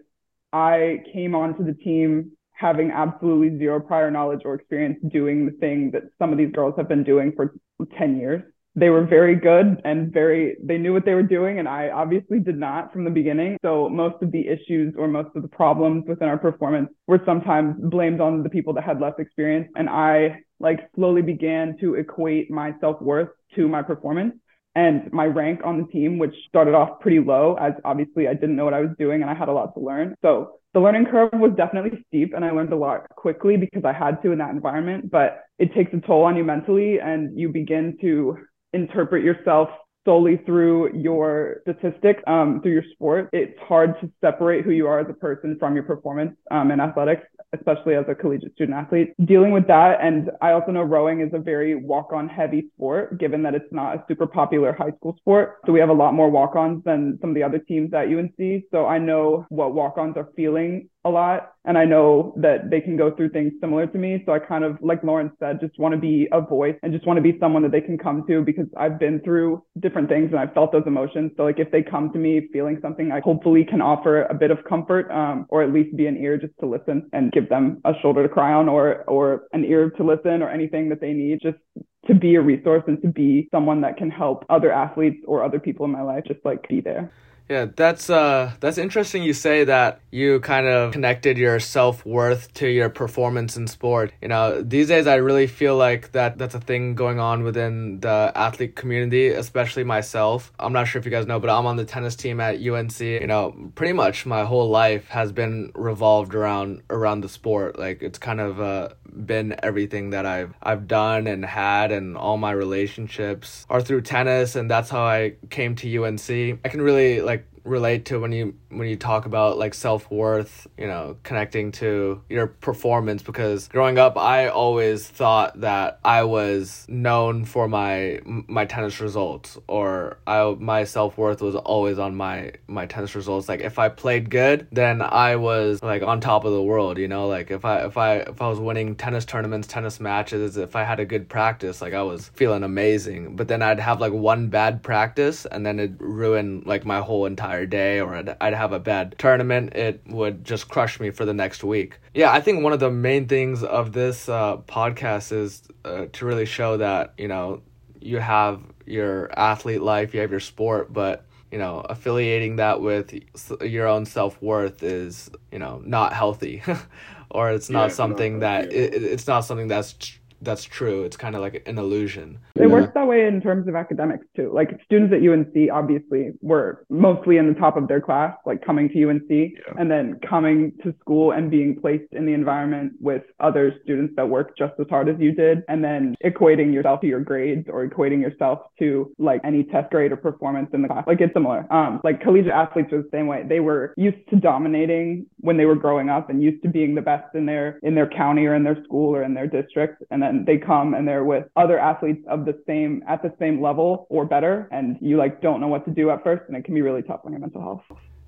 I 0.55 1.03
came 1.13 1.35
onto 1.35 1.65
the 1.65 1.75
team 1.75 2.31
having 2.53 2.93
absolutely 2.93 3.59
zero 3.59 3.81
prior 3.81 4.09
knowledge 4.09 4.43
or 4.45 4.55
experience 4.55 4.99
doing 5.11 5.47
the 5.47 5.53
thing 5.53 5.91
that 5.91 6.05
some 6.17 6.31
of 6.31 6.39
these 6.39 6.53
girls 6.53 6.75
have 6.77 6.89
been 6.89 7.03
doing 7.03 7.33
for 7.35 7.55
10 7.99 8.17
years. 8.19 8.41
They 8.77 8.89
were 8.89 9.05
very 9.05 9.35
good 9.35 9.81
and 9.85 10.13
very, 10.13 10.57
they 10.63 10.79
knew 10.79 10.93
what 10.93 11.05
they 11.05 11.15
were 11.15 11.25
doing. 11.25 11.59
And 11.59 11.69
I 11.69 11.91
obviously 11.91 12.39
did 12.39 12.57
not 12.57 12.93
from 12.93 13.03
the 13.03 13.11
beginning. 13.11 13.57
So 13.63 13.89
most 13.89 14.23
of 14.23 14.31
the 14.31 14.47
issues 14.47 14.95
or 14.97 15.09
most 15.09 15.31
of 15.35 15.43
the 15.43 15.49
problems 15.49 16.05
within 16.07 16.29
our 16.29 16.39
performance 16.39 16.89
were 17.09 17.21
sometimes 17.27 17.75
blamed 17.79 18.21
on 18.21 18.45
the 18.45 18.49
people 18.49 18.73
that 18.75 18.85
had 18.85 19.01
less 19.01 19.15
experience. 19.19 19.69
And 19.75 19.89
I 19.89 20.41
like 20.61 20.89
slowly 20.95 21.23
began 21.23 21.77
to 21.81 21.95
equate 21.95 22.49
my 22.51 22.75
self 22.81 23.03
worth 23.03 23.31
to 23.57 23.67
my 23.69 23.83
performance 23.83 24.35
and 24.75 25.13
my 25.13 25.27
rank 25.27 25.61
on 25.65 25.81
the 25.81 25.87
team, 25.89 26.19
which 26.19 26.35
started 26.49 26.75
off 26.75 27.01
pretty 27.01 27.21
low, 27.21 27.57
as 27.61 27.73
obviously 27.85 28.27
I 28.29 28.35
didn't 28.35 28.57
know 28.57 28.65
what 28.65 28.75
I 28.75 28.81
was 28.81 28.91
doing 28.99 29.23
and 29.23 29.31
I 29.31 29.35
had 29.35 29.49
a 29.49 29.53
lot 29.53 29.75
to 29.75 29.81
learn. 29.81 30.15
So 30.23 30.59
the 30.73 30.81
learning 30.81 31.07
curve 31.07 31.31
was 31.35 31.53
definitely 31.57 32.05
steep 32.09 32.33
and 32.35 32.45
I 32.45 32.51
learned 32.51 32.73
a 32.73 32.77
lot 32.77 33.09
quickly 33.11 33.57
because 33.57 33.85
I 33.85 33.93
had 33.93 34.21
to 34.23 34.33
in 34.33 34.39
that 34.39 34.51
environment, 34.51 35.11
but 35.11 35.43
it 35.59 35.73
takes 35.75 35.93
a 35.95 36.01
toll 36.01 36.25
on 36.25 36.37
you 36.37 36.45
mentally 36.45 36.99
and 36.99 37.39
you 37.39 37.51
begin 37.51 37.97
to 38.01 38.39
interpret 38.73 39.23
yourself 39.23 39.69
solely 40.05 40.37
through 40.45 40.95
your 40.95 41.63
statistics, 41.63 42.23
um, 42.27 42.61
through 42.61 42.73
your 42.73 42.85
sport. 42.93 43.31
It's 43.33 43.59
hard 43.61 43.99
to 44.01 44.11
separate 44.21 44.65
who 44.65 44.73
you 44.73 44.87
are 44.87 44.99
as 44.99 45.07
a 45.09 45.15
person 45.15 45.57
from 45.59 45.75
your 45.75 45.85
performance 45.85 46.37
um, 46.51 46.71
in 46.73 46.81
athletics 46.81 47.23
especially 47.55 47.95
as 47.95 48.05
a 48.09 48.15
collegiate 48.15 48.53
student 48.55 48.77
athlete. 48.77 49.13
Dealing 49.25 49.53
with 49.53 49.67
that, 49.69 49.99
and 50.01 50.31
I 50.43 50.53
also 50.53 50.73
know 50.73 50.83
rowing 50.83 51.21
is 51.21 51.33
a 51.33 51.39
very 51.39 51.75
walk 51.75 52.13
on 52.13 52.29
heavy 52.29 52.69
sport, 52.75 53.19
given 53.19 53.43
that 53.45 53.55
it's 53.55 53.73
not 53.73 53.97
a 53.97 54.05
super 54.09 54.27
popular 54.27 54.73
high 54.73 54.93
school 54.97 55.17
sport. 55.19 55.59
So 55.67 55.73
we 55.73 55.81
have 55.81 55.89
a 55.89 55.95
lot 55.95 56.15
more 56.15 56.31
walk 56.31 56.57
ons 56.57 56.83
than 56.85 57.19
some 57.21 57.31
of 57.31 57.37
the 57.37 57.43
other 57.43 57.59
teams 57.59 57.93
at 57.95 58.09
UNC. 58.09 58.65
So 58.71 58.87
I 58.87 58.99
know 58.99 59.47
what 59.49 59.75
walk 59.75 59.99
ons 59.99 60.17
are 60.17 60.29
feeling 60.37 60.89
a 61.05 61.11
lot 61.11 61.55
and 61.67 61.79
I 61.79 61.85
know 61.85 62.35
that 62.37 62.71
they 62.71 62.81
can 62.81 62.97
go 62.97 63.15
through 63.15 63.31
things 63.31 63.53
similar 63.61 63.87
to 63.87 63.99
me. 63.99 64.23
So 64.27 64.33
I 64.33 64.39
kind 64.39 64.65
of, 64.65 64.77
like 64.83 65.03
Lauren 65.03 65.31
said, 65.41 65.61
just 65.61 65.79
want 65.79 65.95
to 65.95 66.01
be 66.01 66.29
a 66.31 66.41
voice 66.41 66.77
and 66.83 66.93
just 66.93 67.07
want 67.07 67.17
to 67.17 67.23
be 67.23 67.39
someone 67.41 67.63
that 67.63 67.73
they 67.73 67.81
can 67.81 67.97
come 67.97 68.25
to 68.29 68.43
because 68.43 68.67
I've 68.77 68.99
been 68.99 69.21
through 69.21 69.63
different 69.81 70.11
things 70.11 70.29
and 70.31 70.39
I've 70.39 70.53
felt 70.53 70.73
those 70.73 70.83
emotions. 70.87 71.33
So 71.37 71.45
like 71.45 71.59
if 71.59 71.71
they 71.71 71.83
come 71.83 72.13
to 72.13 72.19
me 72.19 72.49
feeling 72.53 72.79
something, 72.83 73.13
I 73.13 73.21
hopefully 73.21 73.65
can 73.65 73.81
offer 73.81 74.25
a 74.25 74.35
bit 74.35 74.51
of 74.51 74.59
comfort 74.69 75.11
um, 75.11 75.47
or 75.49 75.63
at 75.63 75.73
least 75.73 75.97
be 75.97 76.07
an 76.07 76.19
ear 76.19 76.37
just 76.37 76.53
to 76.61 76.67
listen 76.67 77.09
and 77.15 77.33
give 77.33 77.49
them 77.49 77.81
a 77.87 77.93
shoulder 78.03 78.23
to 78.23 78.29
cry 78.29 78.53
on 78.53 78.69
or 78.69 79.05
or 79.05 79.45
an 79.53 79.65
ear 79.65 79.89
to 79.91 80.05
listen 80.05 80.43
or 80.43 80.51
anything 80.51 80.91
that 80.91 81.01
they 81.01 81.15
need. 81.15 81.41
Just 81.43 81.59
to 82.07 82.15
be 82.15 82.35
a 82.35 82.43
resource 82.43 82.83
and 82.87 83.01
to 83.01 83.09
be 83.09 83.49
someone 83.51 83.81
that 83.81 83.97
can 83.97 84.11
help 84.11 84.45
other 84.51 84.71
athletes 84.71 85.25
or 85.27 85.43
other 85.43 85.59
people 85.59 85.87
in 85.87 85.93
my 85.93 86.03
life 86.03 86.25
just 86.27 86.45
like 86.45 86.69
be 86.69 86.83
there. 86.83 87.11
Yeah, 87.49 87.67
that's 87.77 88.09
uh 88.09 88.53
that's 88.61 88.79
interesting 88.79 89.23
you 89.23 89.35
say 89.35 89.65
that 89.65 90.01
you 90.11 90.41
kind 90.41 90.67
of 90.67 90.93
connected 90.93 91.37
your 91.37 91.61
self-worth 91.61 92.55
to 92.55 92.69
your 92.69 92.89
performance 92.89 93.59
in 93.59 93.67
sport. 93.67 94.13
You 94.23 94.29
know, 94.29 94.63
these 94.63 94.89
days 94.89 95.07
I 95.07 95.17
really 95.17 95.47
feel 95.47 95.77
like 95.77 96.13
that 96.13 96.39
that's 96.39 96.55
a 96.55 96.61
thing 96.61 96.95
going 96.95 97.21
on 97.21 97.43
within 97.43 98.01
the 98.01 98.33
athlete 98.35 98.77
community, 98.77 99.29
especially 99.29 99.85
myself. 99.85 100.53
I'm 100.59 100.73
not 100.73 100.89
sure 100.89 100.99
if 100.99 101.05
you 101.05 101.11
guys 101.11 101.27
know, 101.27 101.39
but 101.39 101.51
I'm 101.51 101.67
on 101.67 101.77
the 101.77 101.85
tennis 101.85 102.17
team 102.17 102.41
at 102.41 102.67
UNC. 102.67 102.99
You 103.01 103.27
know, 103.27 103.71
pretty 103.75 103.93
much 103.93 104.25
my 104.25 104.45
whole 104.45 104.71
life 104.71 105.09
has 105.09 105.31
been 105.31 105.71
revolved 105.75 106.35
around 106.35 106.83
around 106.89 107.21
the 107.21 107.29
sport. 107.29 107.79
Like 107.79 108.03
it's 108.03 108.19
kind 108.19 108.41
of 108.41 108.59
uh 108.59 108.89
been 109.15 109.55
everything 109.63 110.11
that 110.11 110.27
I've 110.27 110.55
I've 110.63 110.89
done 110.89 111.27
and 111.27 111.45
had 111.45 111.93
and 111.93 112.17
all 112.17 112.37
my 112.37 112.51
relationships 112.51 113.67
are 113.71 113.81
through 113.81 114.03
tennis 114.03 114.57
and 114.57 114.71
that's 114.71 114.91
how 114.91 115.03
I 115.05 115.35
came 115.51 115.77
to 115.77 116.05
UNC. 116.05 116.61
I 116.65 116.69
can 116.69 116.83
really 116.83 117.21
like 117.21 117.44
relate 117.65 118.07
to 118.07 118.21
when 118.21 118.33
you 118.33 118.55
when 118.69 118.89
you 118.89 118.97
talk 118.97 119.27
about 119.27 119.59
like 119.59 119.75
self-worth 119.75 120.67
you 120.77 120.87
know 120.87 121.17
connecting 121.23 121.73
to 121.73 122.21
your 122.29 122.47
performance 122.47 123.23
because 123.23 123.69
growing 123.69 123.99
up 123.99 124.17
i 124.17 124.49
always 124.49 125.07
thought 125.07 125.61
that 125.61 125.99
i 126.05 126.23
was 126.23 126.85
known 126.89 127.45
for 127.45 127.69
my 127.69 128.21
my 128.25 128.65
tennis 128.65 129.01
results 129.01 129.57
or 129.67 130.19
i 130.27 130.55
my 130.59 130.85
self-worth 130.85 131.41
was 131.41 131.55
always 131.55 131.99
on 131.99 132.15
my 132.15 132.53
my 132.67 132.87
tennis 132.87 133.15
results. 133.15 133.49
Like 133.49 133.61
if 133.61 133.79
i 133.79 133.89
played 133.89 134.31
good 134.31 134.67
then 134.73 135.01
i 135.03 135.37
was 135.37 135.83
like 135.83 136.03
on 136.03 136.21
top 136.21 136.45
of 136.45 136.53
the 136.53 136.63
world 136.63 136.99
you 136.99 137.09
know? 137.09 137.29
Like 137.29 137.51
if 137.51 137.65
i 137.65 137.85
if 137.85 137.97
i 137.97 138.17
if 138.17 138.43
i 138.43 138.49
was 138.49 138.59
winning 138.59 138.95
tennis 138.97 139.25
tournaments 139.25 139.69
tennis 139.69 140.01
matches 140.01 140.57
if 140.57 140.77
i 140.77 140.85
had 140.85 141.01
a 141.01 141.05
good 141.05 141.29
practice 141.29 141.81
like 141.81 141.95
i 141.95 142.03
was 142.03 142.29
feeling 142.35 142.63
amazing. 142.63 143.37
But 143.37 143.49
then 143.49 143.63
i'd 143.63 143.81
have 143.81 144.01
like 144.01 144.13
one 144.13 144.49
bad 144.49 144.83
practice 144.83 145.47
and 145.47 145.65
then 145.65 145.79
it 145.79 145.93
ruined 145.99 146.67
like 146.67 146.85
my 146.85 147.01
whole 147.01 147.27
entire 147.27 147.54
entire 147.55 147.67
day 147.67 148.01
or 148.01 148.15
I'd, 148.15 148.37
I'd 148.41 148.55
have 148.55 148.73
a 148.73 148.79
bad 148.79 149.15
tournament, 149.19 149.75
it 149.75 150.03
would 150.07 150.45
just 150.45 150.69
crush 150.69 151.01
me 151.01 151.11
for 151.11 151.25
the 151.25 151.35
next 151.35 151.65
week. 151.65 151.99
Yeah, 152.15 152.33
I 152.33 152.41
think 152.41 152.63
one 152.63 152.73
of 152.73 152.81
the 152.81 152.91
main 152.91 153.29
things 153.29 153.63
of 153.63 153.93
this 153.93 154.29
uh, 154.29 154.59
podcast 154.69 155.33
is 155.33 155.63
uh, 155.85 156.07
to 156.13 156.27
really 156.27 156.47
show 156.47 156.77
that, 156.79 157.15
you 157.19 157.29
know, 157.29 157.63
you 158.01 158.19
have 158.19 158.63
your 158.87 159.31
athlete 159.39 159.83
life, 159.83 160.15
you 160.15 160.21
have 160.21 160.31
your 160.31 160.41
sport, 160.41 160.93
but 160.93 161.25
you 161.51 161.59
know, 161.59 161.87
affiliating 161.89 162.57
that 162.57 162.81
with 162.81 163.15
your 163.63 163.87
own 163.87 164.05
self 164.05 164.43
worth 164.43 164.83
is, 164.83 165.31
you 165.53 165.61
know, 165.61 165.81
not 165.85 166.13
healthy, 166.13 166.63
or 167.31 167.53
it's 167.53 167.71
not 167.71 167.91
yeah, 167.91 167.95
something 167.95 168.41
that 168.41 168.73
it, 168.73 169.03
it's 169.03 169.29
not 169.29 169.43
something 169.43 169.69
that's 169.69 170.19
that's 170.45 170.65
true. 170.65 171.05
It's 171.05 171.17
kind 171.17 171.35
of 171.35 171.41
like 171.41 171.63
an 171.67 171.79
illusion. 171.79 172.39
It 172.55 172.63
yeah. 172.63 172.67
works 172.67 172.93
that 172.95 173.07
way 173.07 173.27
in 173.27 173.41
terms 173.41 173.69
of 173.69 173.75
academics 173.75 174.27
too. 174.37 174.51
Like 174.55 174.79
students 174.85 175.15
at 175.15 175.27
UNC 175.27 175.71
obviously 175.73 176.33
were 176.41 176.85
mostly 176.91 177.37
in 177.39 177.49
the 177.49 177.59
top 177.59 177.77
of 177.77 177.89
their 177.89 178.01
class, 178.01 178.37
like 178.47 178.65
coming 178.65 178.89
to 178.91 179.09
UNC 179.09 179.31
yeah. 179.31 179.49
and 179.79 179.91
then 179.91 180.19
coming 180.29 180.73
to 180.83 180.95
school 181.01 181.33
and 181.33 181.51
being 181.51 181.81
placed 181.81 182.13
in 182.13 182.27
the 182.27 182.33
environment 182.33 182.93
with 183.01 183.23
other 183.41 183.75
students 183.83 184.15
that 184.17 184.29
work 184.29 184.57
just 184.57 184.75
as 184.79 184.87
hard 184.89 185.09
as 185.09 185.17
you 185.19 185.33
did. 185.33 185.63
And 185.69 185.83
then 185.83 186.15
equating 186.25 186.73
yourself 186.73 187.01
to 187.01 187.07
your 187.07 187.21
grades 187.21 187.67
or 187.69 187.87
equating 187.87 188.21
yourself 188.21 188.61
to 188.79 189.13
like 189.19 189.41
any 189.45 189.65
test 189.65 189.91
grade 189.91 190.13
or 190.13 190.17
performance 190.17 190.71
in 190.73 190.83
the 190.83 190.89
class. 190.89 191.05
Like 191.07 191.21
it's 191.21 191.35
similar. 191.35 191.67
Um, 191.73 192.01
like 192.05 192.21
collegiate 192.21 192.53
athletes 192.53 192.93
are 192.93 193.03
the 193.03 193.09
same 193.13 193.27
way. 193.27 193.45
They 193.49 193.61
were 193.61 193.95
used 193.97 194.29
to 194.31 194.37
dominating 194.37 195.27
when 195.41 195.57
they 195.57 195.65
were 195.65 195.75
growing 195.75 196.09
up 196.09 196.31
and 196.31 196.43
used 196.43 196.63
to 196.63 196.69
being 196.69 196.95
the 196.95 197.03
best 197.03 197.35
in 197.35 197.47
their 197.47 197.79
in 197.83 197.95
their 197.95 198.09
county 198.09 198.47
or 198.47 198.55
in 198.55 198.65
their 198.65 198.83
school 198.85 199.15
or 199.15 199.23
in 199.23 199.35
their 199.35 199.47
district. 199.47 200.03
And 200.11 200.23
then 200.23 200.34
they 200.45 200.59
come 200.59 200.95
and 200.95 201.07
they're 201.07 201.25
with 201.25 201.45
other 201.57 201.79
athletes 201.79 202.25
of 202.29 202.45
the 202.45 202.59
same 202.67 203.03
at 203.07 203.23
the 203.23 203.33
same 203.39 203.63
level 203.63 204.07
or 204.11 204.25
better. 204.25 204.69
And 204.73 204.99
you 205.01 205.17
like 205.17 205.41
don't 205.41 205.61
know 205.61 205.69
what 205.69 205.85
to 205.85 205.91
do 205.91 206.11
at 206.11 206.25
first 206.25 206.43
and 206.49 206.57
it 206.57 206.65
can 206.65 206.75
be 206.75 206.83
really 206.83 207.03
tough 207.03 207.21
on 207.25 207.33
your 207.33 207.41
mental 207.41 207.61
health 207.61 207.83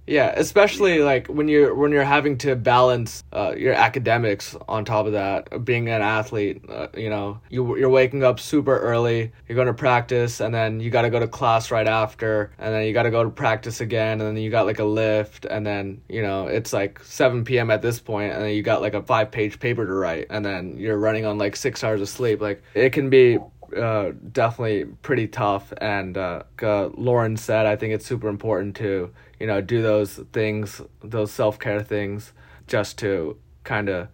yeah, 0.06 0.32
especially 0.36 1.00
like 1.00 1.26
when 1.26 1.48
you're 1.48 1.74
when 1.74 1.90
you're 1.90 2.04
having 2.04 2.38
to 2.38 2.54
balance 2.54 3.24
uh, 3.32 3.54
your 3.56 3.74
academics 3.74 4.56
on 4.68 4.84
top 4.84 5.06
of 5.06 5.12
that, 5.12 5.64
being 5.64 5.88
an 5.88 6.00
athlete. 6.00 6.62
Uh, 6.68 6.86
you 6.96 7.10
know, 7.10 7.40
you 7.50 7.76
you're 7.76 7.90
waking 7.90 8.22
up 8.22 8.38
super 8.38 8.78
early. 8.78 9.32
You're 9.48 9.56
going 9.56 9.66
to 9.66 9.74
practice, 9.74 10.40
and 10.40 10.54
then 10.54 10.78
you 10.78 10.90
got 10.90 11.02
to 11.02 11.10
go 11.10 11.18
to 11.18 11.26
class 11.26 11.72
right 11.72 11.88
after, 11.88 12.52
and 12.58 12.72
then 12.72 12.86
you 12.86 12.92
got 12.92 13.02
to 13.02 13.10
go 13.10 13.24
to 13.24 13.30
practice 13.30 13.80
again, 13.80 14.20
and 14.20 14.36
then 14.36 14.36
you 14.36 14.48
got 14.50 14.66
like 14.66 14.78
a 14.78 14.84
lift, 14.84 15.44
and 15.44 15.66
then 15.66 16.00
you 16.08 16.22
know 16.22 16.46
it's 16.46 16.72
like 16.72 17.02
7 17.02 17.44
p.m. 17.44 17.70
at 17.72 17.82
this 17.82 17.98
point, 17.98 18.32
and 18.32 18.42
then 18.42 18.50
you 18.50 18.62
got 18.62 18.80
like 18.80 18.94
a 18.94 19.02
five 19.02 19.32
page 19.32 19.58
paper 19.58 19.84
to 19.84 19.92
write, 19.92 20.26
and 20.30 20.44
then 20.44 20.76
you're 20.78 20.98
running 20.98 21.26
on 21.26 21.36
like 21.36 21.56
six 21.56 21.82
hours 21.82 22.00
of 22.00 22.08
sleep. 22.08 22.40
Like 22.40 22.62
it 22.74 22.90
can 22.90 23.10
be 23.10 23.38
uh, 23.74 24.12
definitely 24.32 24.84
pretty 25.02 25.26
tough. 25.26 25.72
And 25.78 26.16
uh, 26.16 26.42
uh, 26.62 26.88
Lauren 26.96 27.36
said, 27.36 27.66
I 27.66 27.76
think 27.76 27.94
it's 27.94 28.06
super 28.06 28.28
important 28.28 28.76
to, 28.76 29.12
you 29.40 29.46
know, 29.46 29.60
do 29.60 29.82
those 29.82 30.20
things, 30.32 30.80
those 31.02 31.30
self 31.30 31.58
care 31.58 31.82
things, 31.82 32.32
just 32.66 32.98
to 32.98 33.36
kind 33.64 33.88
of 33.88 34.08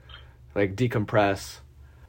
like 0.55 0.77
decompress 0.77 1.59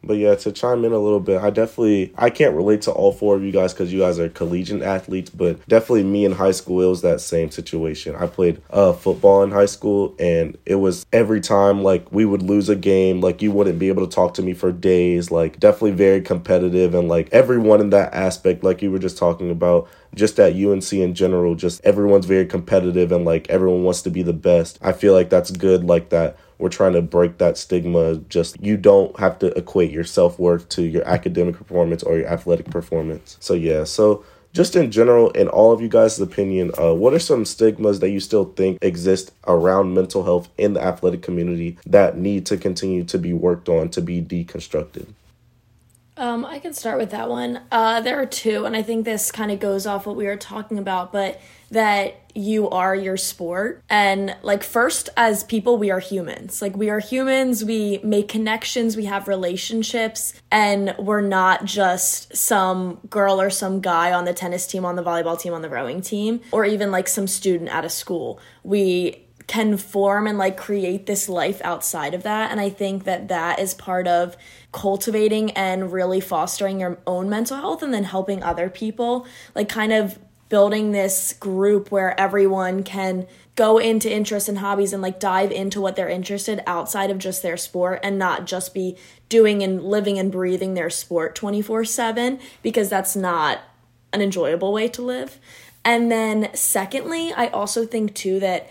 but 0.04 0.18
yeah, 0.18 0.36
to 0.36 0.52
chime 0.52 0.84
in 0.86 0.92
a 0.92 1.00
little 1.00 1.20
bit, 1.20 1.42
I 1.42 1.50
definitely 1.50 2.14
I 2.18 2.30
can't 2.30 2.56
relate 2.56 2.82
to 2.84 2.92
all 2.92 3.12
four 3.12 3.36
of 3.36 3.44
you 3.44 3.52
guys 3.52 3.74
because 3.74 3.94
you 3.94 4.00
guys 4.00 4.20
are 4.20 4.30
collegiate 4.30 4.82
athletes, 4.82 5.30
but 5.30 5.66
definitely 5.68 6.04
me 6.04 6.26
in 6.26 6.34
high 6.34 6.52
school 6.52 6.82
it 6.82 6.88
was 6.88 7.02
that 7.02 7.22
same 7.22 7.52
situation. 7.52 8.16
I 8.16 8.28
played 8.28 8.62
uh, 8.70 8.94
football 8.94 9.44
in 9.44 9.52
high 9.52 9.66
school, 9.66 10.16
and 10.20 10.58
it 10.66 10.76
was 10.76 11.06
every 11.14 11.42
time 11.42 11.84
like 11.84 12.12
we 12.12 12.26
would 12.26 12.42
lose 12.42 12.70
a 12.70 12.76
game, 12.76 13.22
like 13.22 13.42
you 13.42 13.52
wouldn't 13.52 13.80
be 13.80 13.88
able 13.88 14.06
to 14.06 14.14
talk 14.14 14.34
to 14.36 14.42
me 14.42 14.54
for 14.54 14.72
days. 14.72 15.32
Like 15.32 15.60
definitely 15.60 15.92
very 15.92 16.22
competitive, 16.22 16.94
and 16.94 17.08
like 17.08 17.30
everyone 17.32 17.80
in 17.80 17.90
that 17.92 18.14
aspect, 18.14 18.64
like 18.64 18.82
you 18.82 18.92
were 18.92 19.00
just 19.00 19.18
talking 19.18 19.50
about 19.50 19.88
just 20.16 20.40
at 20.40 20.54
UNC 20.56 20.94
in 20.94 21.16
general, 21.16 21.56
just 21.56 21.84
everyone's 21.84 22.26
very 22.26 22.46
competitive 22.46 23.12
and 23.12 23.26
like 23.26 23.50
everyone 23.50 23.84
wants 23.84 24.02
to 24.04 24.10
be 24.10 24.22
the 24.22 24.34
best. 24.34 24.78
I 24.82 24.92
feel 24.92 25.14
like 25.14 25.30
that's 25.30 25.52
good, 25.52 25.84
like 25.86 26.10
that 26.10 26.38
we're 26.58 26.70
trying 26.70 26.94
to 26.94 27.02
break 27.02 27.38
that 27.38 27.58
stigma. 27.58 28.18
Just 28.30 28.60
you 28.62 28.78
don't 28.78 29.18
have 29.20 29.40
to 29.40 29.48
equate 29.58 29.92
your 29.92 30.04
self 30.04 30.40
worth 30.40 30.70
to 30.70 30.84
your 30.84 31.08
academic 31.08 31.56
performance 31.56 32.04
or 32.04 32.18
your 32.18 32.28
athletic 32.28 32.70
performance. 32.70 33.38
So, 33.40 33.54
yeah, 33.54 33.84
so 33.84 34.24
just 34.54 34.76
in 34.76 34.92
general, 34.92 35.32
in 35.32 35.48
all 35.48 35.72
of 35.72 35.82
you 35.82 35.88
guys' 35.88 36.20
opinion, 36.20 36.72
uh, 36.80 36.94
what 36.94 37.14
are 37.14 37.20
some 37.20 37.44
stigmas 37.44 38.00
that 38.00 38.12
you 38.12 38.20
still 38.20 38.46
think 38.46 38.78
exist 38.82 39.32
around 39.48 39.96
mental 39.96 40.24
health 40.24 40.48
in 40.58 40.74
the 40.74 40.82
athletic 40.84 41.24
community 41.24 41.78
that 41.88 42.18
need 42.18 42.46
to 42.46 42.58
continue 42.58 43.04
to 43.06 43.18
be 43.18 43.34
worked 43.34 43.68
on 43.68 43.90
to 43.90 44.02
be 44.02 44.22
deconstructed? 44.22 45.08
Um, 46.16 46.46
I 46.46 46.60
can 46.60 46.74
start 46.74 47.00
with 47.00 47.10
that 47.10 47.30
one. 47.30 47.62
Uh, 47.72 48.00
there 48.02 48.22
are 48.22 48.28
two, 48.28 48.66
and 48.66 48.76
I 48.76 48.84
think 48.84 49.06
this 49.06 49.32
kind 49.32 49.52
of 49.52 49.60
goes 49.60 49.88
off 49.88 50.06
what 50.06 50.16
we 50.16 50.26
were 50.26 50.38
talking 50.38 50.78
about, 50.78 51.12
but 51.12 51.42
that 51.72 52.23
you 52.36 52.70
are 52.70 52.96
your 52.96 53.18
sport. 53.18 53.84
And 53.90 54.36
like, 54.42 54.64
first, 54.64 55.10
as 55.18 55.44
people, 55.44 55.78
we 55.78 55.92
are 55.92 56.00
humans. 56.00 56.62
Like, 56.62 56.76
we 56.76 56.90
are 56.90 57.00
humans, 57.00 57.64
we 57.64 58.00
make 58.04 58.28
connections, 58.28 58.98
we 58.98 59.06
have 59.06 59.28
relationships, 59.28 60.34
and 60.52 60.96
we're 60.98 61.22
not 61.22 61.66
just 61.66 62.36
some 62.36 63.00
girl 63.10 63.40
or 63.40 63.50
some 63.50 63.82
guy 63.82 64.12
on 64.12 64.26
the 64.26 64.34
tennis 64.34 64.66
team, 64.68 64.86
on 64.86 64.96
the 64.96 65.04
volleyball 65.04 65.40
team, 65.40 65.54
on 65.54 65.62
the 65.62 65.70
rowing 65.70 66.02
team, 66.02 66.42
or 66.52 66.66
even 66.66 66.92
like 66.92 67.08
some 67.08 67.28
student 67.28 67.70
at 67.70 67.86
a 67.86 67.90
school. 67.90 68.40
We 68.64 69.24
can 69.48 69.78
form 69.78 70.28
and 70.28 70.38
like 70.38 70.58
create 70.58 71.06
this 71.06 71.28
life 71.28 71.62
outside 71.64 72.14
of 72.14 72.24
that 72.24 72.52
and 72.52 72.60
i 72.60 72.70
think 72.70 73.04
that 73.04 73.28
that 73.28 73.60
is 73.60 73.74
part 73.74 74.08
of 74.08 74.38
cultivating 74.72 75.52
and 75.52 75.92
really 75.92 76.20
fostering 76.20 76.80
your 76.80 76.98
own 77.06 77.30
mental 77.30 77.58
health 77.58 77.84
and 77.84 77.94
then 77.94 78.04
helping 78.04 78.42
other 78.42 78.70
people 78.70 79.28
like 79.54 79.68
kind 79.68 79.92
of 79.92 80.18
building 80.54 80.92
this 80.92 81.34
group 81.34 81.90
where 81.90 82.20
everyone 82.20 82.84
can 82.84 83.26
go 83.56 83.80
into 83.80 84.08
interests 84.08 84.48
and 84.48 84.60
hobbies 84.60 84.94
and 84.94 85.02
like 85.02 85.20
dive 85.20 85.52
into 85.52 85.82
what 85.82 85.96
they're 85.96 86.08
interested 86.08 86.62
outside 86.68 87.10
of 87.10 87.18
just 87.18 87.42
their 87.42 87.58
sport 87.58 88.00
and 88.04 88.20
not 88.20 88.46
just 88.46 88.72
be 88.72 88.96
doing 89.30 89.64
and 89.64 89.84
living 89.84 90.20
and 90.20 90.32
breathing 90.32 90.76
their 90.76 90.92
sport 90.92 91.34
24/7 91.34 92.40
because 92.62 92.88
that's 92.88 93.16
not 93.16 93.62
an 94.12 94.22
enjoyable 94.22 94.72
way 94.72 94.88
to 94.88 95.02
live. 95.02 95.40
And 95.84 96.12
then 96.12 96.52
secondly, 96.54 97.34
I 97.36 97.48
also 97.48 97.84
think 97.84 98.14
too 98.14 98.40
that 98.40 98.70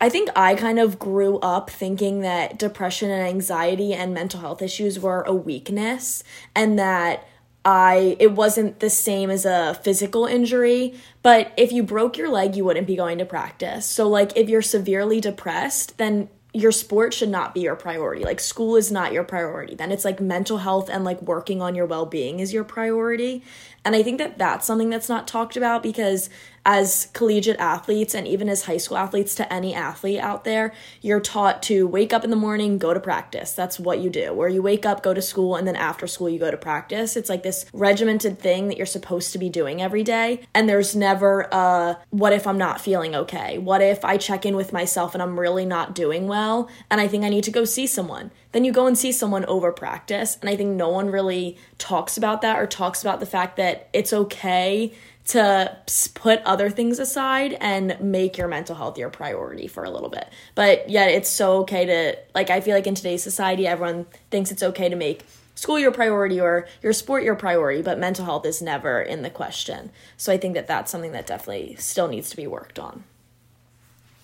I 0.00 0.08
think 0.08 0.28
I 0.34 0.56
kind 0.56 0.80
of 0.80 0.98
grew 0.98 1.38
up 1.38 1.70
thinking 1.70 2.22
that 2.22 2.58
depression 2.58 3.12
and 3.12 3.24
anxiety 3.24 3.94
and 3.94 4.12
mental 4.12 4.40
health 4.40 4.60
issues 4.60 4.98
were 4.98 5.22
a 5.22 5.32
weakness 5.32 6.24
and 6.56 6.76
that 6.80 7.28
I 7.64 8.16
it 8.18 8.32
wasn't 8.32 8.80
the 8.80 8.90
same 8.90 9.30
as 9.30 9.44
a 9.44 9.78
physical 9.82 10.26
injury, 10.26 10.94
but 11.22 11.52
if 11.56 11.70
you 11.70 11.82
broke 11.82 12.16
your 12.16 12.28
leg, 12.28 12.56
you 12.56 12.64
wouldn't 12.64 12.86
be 12.86 12.96
going 12.96 13.18
to 13.18 13.24
practice. 13.24 13.86
So 13.86 14.08
like 14.08 14.36
if 14.36 14.48
you're 14.48 14.62
severely 14.62 15.20
depressed, 15.20 15.98
then 15.98 16.28
your 16.54 16.72
sport 16.72 17.14
should 17.14 17.30
not 17.30 17.54
be 17.54 17.60
your 17.60 17.76
priority. 17.76 18.24
Like 18.24 18.40
school 18.40 18.76
is 18.76 18.92
not 18.92 19.12
your 19.12 19.24
priority. 19.24 19.74
Then 19.74 19.90
it's 19.90 20.04
like 20.04 20.20
mental 20.20 20.58
health 20.58 20.90
and 20.90 21.02
like 21.02 21.22
working 21.22 21.62
on 21.62 21.74
your 21.74 21.86
well-being 21.86 22.40
is 22.40 22.52
your 22.52 22.64
priority. 22.64 23.42
And 23.84 23.96
I 23.96 24.02
think 24.02 24.18
that 24.18 24.38
that's 24.38 24.66
something 24.66 24.90
that's 24.90 25.08
not 25.08 25.26
talked 25.26 25.56
about 25.56 25.82
because 25.82 26.30
as 26.64 27.08
collegiate 27.12 27.58
athletes 27.58 28.14
and 28.14 28.26
even 28.28 28.48
as 28.48 28.64
high 28.64 28.76
school 28.76 28.96
athletes 28.96 29.34
to 29.34 29.52
any 29.52 29.74
athlete 29.74 30.20
out 30.20 30.44
there, 30.44 30.72
you're 31.00 31.20
taught 31.20 31.62
to 31.64 31.88
wake 31.88 32.12
up 32.12 32.22
in 32.22 32.30
the 32.30 32.36
morning, 32.36 32.78
go 32.78 32.94
to 32.94 33.00
practice. 33.00 33.52
That's 33.52 33.80
what 33.80 33.98
you 33.98 34.08
do. 34.08 34.32
Where 34.32 34.48
you 34.48 34.62
wake 34.62 34.86
up, 34.86 35.02
go 35.02 35.12
to 35.12 35.22
school, 35.22 35.56
and 35.56 35.66
then 35.66 35.74
after 35.74 36.06
school, 36.06 36.28
you 36.28 36.38
go 36.38 36.50
to 36.50 36.56
practice. 36.56 37.16
It's 37.16 37.28
like 37.28 37.42
this 37.42 37.66
regimented 37.72 38.38
thing 38.38 38.68
that 38.68 38.76
you're 38.76 38.86
supposed 38.86 39.32
to 39.32 39.38
be 39.38 39.48
doing 39.48 39.82
every 39.82 40.04
day. 40.04 40.46
And 40.54 40.68
there's 40.68 40.94
never 40.94 41.42
a 41.50 41.98
what 42.10 42.32
if 42.32 42.46
I'm 42.46 42.58
not 42.58 42.80
feeling 42.80 43.16
okay? 43.16 43.58
What 43.58 43.82
if 43.82 44.04
I 44.04 44.16
check 44.16 44.46
in 44.46 44.54
with 44.54 44.72
myself 44.72 45.14
and 45.14 45.22
I'm 45.22 45.40
really 45.40 45.66
not 45.66 45.94
doing 45.94 46.28
well 46.28 46.70
and 46.90 47.00
I 47.00 47.08
think 47.08 47.24
I 47.24 47.28
need 47.28 47.44
to 47.44 47.50
go 47.50 47.64
see 47.64 47.88
someone? 47.88 48.30
Then 48.52 48.64
you 48.64 48.72
go 48.72 48.86
and 48.86 48.96
see 48.96 49.12
someone 49.12 49.44
over 49.46 49.72
practice. 49.72 50.38
And 50.40 50.48
I 50.48 50.56
think 50.56 50.76
no 50.76 50.88
one 50.88 51.10
really 51.10 51.56
talks 51.78 52.16
about 52.16 52.42
that 52.42 52.58
or 52.58 52.66
talks 52.66 53.02
about 53.02 53.20
the 53.20 53.26
fact 53.26 53.56
that 53.56 53.88
it's 53.92 54.12
okay 54.12 54.92
to 55.24 55.76
put 56.14 56.42
other 56.42 56.68
things 56.68 56.98
aside 56.98 57.56
and 57.60 57.96
make 58.00 58.36
your 58.36 58.48
mental 58.48 58.74
health 58.74 58.98
your 58.98 59.08
priority 59.08 59.66
for 59.66 59.84
a 59.84 59.90
little 59.90 60.08
bit. 60.08 60.28
But 60.54 60.90
yet 60.90 61.10
it's 61.10 61.28
so 61.28 61.58
okay 61.58 61.86
to 61.86 62.18
like 62.34 62.50
I 62.50 62.60
feel 62.60 62.74
like 62.74 62.86
in 62.86 62.94
today's 62.94 63.22
society 63.22 63.66
everyone 63.66 64.06
thinks 64.30 64.50
it's 64.50 64.62
okay 64.62 64.88
to 64.88 64.96
make 64.96 65.24
school 65.54 65.78
your 65.78 65.92
priority 65.92 66.40
or 66.40 66.66
your 66.82 66.92
sport 66.92 67.22
your 67.22 67.36
priority, 67.36 67.82
but 67.82 67.98
mental 67.98 68.24
health 68.24 68.44
is 68.44 68.60
never 68.60 69.00
in 69.00 69.22
the 69.22 69.30
question. 69.30 69.90
So 70.16 70.32
I 70.32 70.38
think 70.38 70.54
that 70.54 70.66
that's 70.66 70.90
something 70.90 71.12
that 71.12 71.26
definitely 71.26 71.76
still 71.76 72.08
needs 72.08 72.30
to 72.30 72.36
be 72.36 72.46
worked 72.46 72.78
on. 72.78 73.04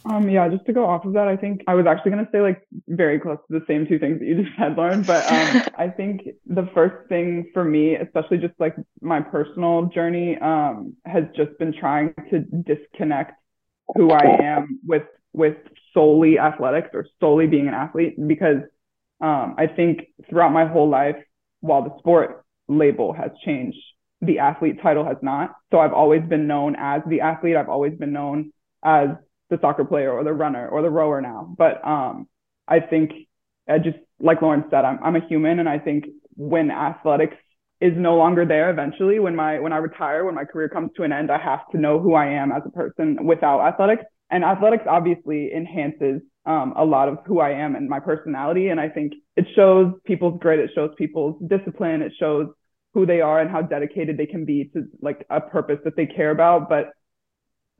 Um, 0.09 0.29
yeah, 0.31 0.49
just 0.49 0.65
to 0.67 0.73
go 0.73 0.87
off 0.87 1.05
of 1.05 1.13
that, 1.15 1.29
I 1.29 1.37
think 1.37 1.63
I 1.67 1.75
was 1.75 1.87
actually 1.87 2.13
going 2.13 2.25
to 2.25 2.31
say 2.33 2.41
like 2.41 2.63
very 2.89 3.21
close 3.21 3.37
to 3.51 3.59
the 3.59 3.65
same 3.67 3.87
two 3.87 3.99
things 3.99 4.19
that 4.21 4.25
you 4.25 4.43
just 4.43 4.57
said, 4.59 4.75
Lauren. 4.77 5.03
But 5.03 5.31
um, 5.31 5.63
I 5.79 5.89
think 5.89 6.23
the 6.47 6.69
first 6.75 7.09
thing 7.09 7.51
for 7.53 7.63
me, 7.63 7.95
especially 7.95 8.39
just 8.39 8.55
like 8.59 8.75
my 9.03 9.21
personal 9.21 9.87
journey, 9.87 10.39
um, 10.41 10.97
has 11.05 11.25
just 11.37 11.59
been 11.59 11.75
trying 11.79 12.15
to 12.31 12.41
disconnect 12.41 13.33
who 13.95 14.11
I 14.11 14.39
am 14.43 14.81
with 14.87 15.03
with 15.33 15.57
solely 15.93 16.39
athletics 16.39 16.89
or 16.95 17.07
solely 17.21 17.47
being 17.47 17.69
an 17.69 17.75
athlete 17.75 18.15
because 18.27 18.63
um, 19.21 19.57
I 19.59 19.67
think 19.67 20.09
throughout 20.31 20.53
my 20.53 20.67
whole 20.67 20.89
life, 20.89 21.17
while 21.61 21.83
the 21.83 21.97
sport 21.99 22.45
label 22.67 23.13
has 23.13 23.31
changed, 23.45 23.79
the 24.23 24.39
athlete 24.39 24.81
title 24.83 25.05
has 25.05 25.17
not. 25.23 25.55
So 25.71 25.79
I've 25.79 25.93
always 25.93 26.23
been 26.23 26.47
known 26.47 26.77
as 26.79 27.03
the 27.07 27.21
athlete. 27.21 27.57
I've 27.57 27.69
always 27.69 27.95
been 27.95 28.13
known 28.13 28.53
as 28.83 29.11
the 29.51 29.59
soccer 29.61 29.85
player 29.85 30.13
or 30.13 30.25
the 30.25 30.33
runner 30.33 30.69
or 30.69 30.83
the 30.83 30.91
rower 30.91 31.21
now. 31.21 31.55
But 31.57 31.87
um, 31.87 32.29
I 32.67 32.81
think 32.81 33.13
I 33.69 33.79
just 33.79 33.99
like 34.21 34.43
Lauren 34.43 34.65
said, 34.71 34.85
I'm 34.85 34.99
I'm 35.03 35.17
a 35.17 35.27
human, 35.27 35.59
and 35.59 35.69
I 35.69 35.79
think 35.79 36.05
when 36.37 36.71
athletics 36.71 37.37
is 37.81 37.93
no 37.97 38.17
longer 38.17 38.45
there 38.45 38.71
eventually, 38.71 39.19
when 39.19 39.37
my 39.37 39.59
when 39.59 39.73
I 39.73 39.79
retire, 39.79 40.25
when 40.25 40.35
my 40.35 40.45
career 40.45 40.69
comes 40.69 40.91
to 40.97 41.03
an 41.03 41.13
end, 41.13 41.31
I 41.31 41.39
have 41.39 41.61
to 41.73 41.79
know 41.79 42.01
who 42.01 42.15
I 42.15 42.27
am 42.27 42.53
as 42.53 42.63
a 42.67 42.71
person 42.71 43.25
without 43.25 43.61
athletics. 43.61 44.05
And 44.31 44.45
athletics 44.45 44.85
obviously 44.87 45.51
enhances 45.55 46.21
um, 46.45 46.75
a 46.77 46.85
lot 46.85 47.09
of 47.09 47.19
who 47.27 47.41
I 47.41 47.51
am 47.51 47.77
and 47.77 47.89
my 47.89 48.01
personality. 48.01 48.69
And 48.69 48.81
I 48.81 48.89
think 48.89 49.15
it 49.37 49.47
shows 49.55 49.93
people's 50.05 50.39
grit, 50.41 50.59
it 50.59 50.71
shows 50.75 50.91
people's 50.99 51.41
discipline, 51.49 52.03
it 52.03 52.13
shows 52.19 52.49
who 52.95 53.07
they 53.07 53.21
are 53.21 53.41
and 53.41 53.51
how 53.51 53.63
dedicated 53.63 54.17
they 54.17 54.27
can 54.27 54.45
be 54.45 54.71
to 54.75 54.85
like 55.01 55.27
a 55.31 55.41
purpose 55.41 55.79
that 55.85 55.97
they 55.97 56.07
care 56.07 56.31
about. 56.31 56.69
But 56.69 56.91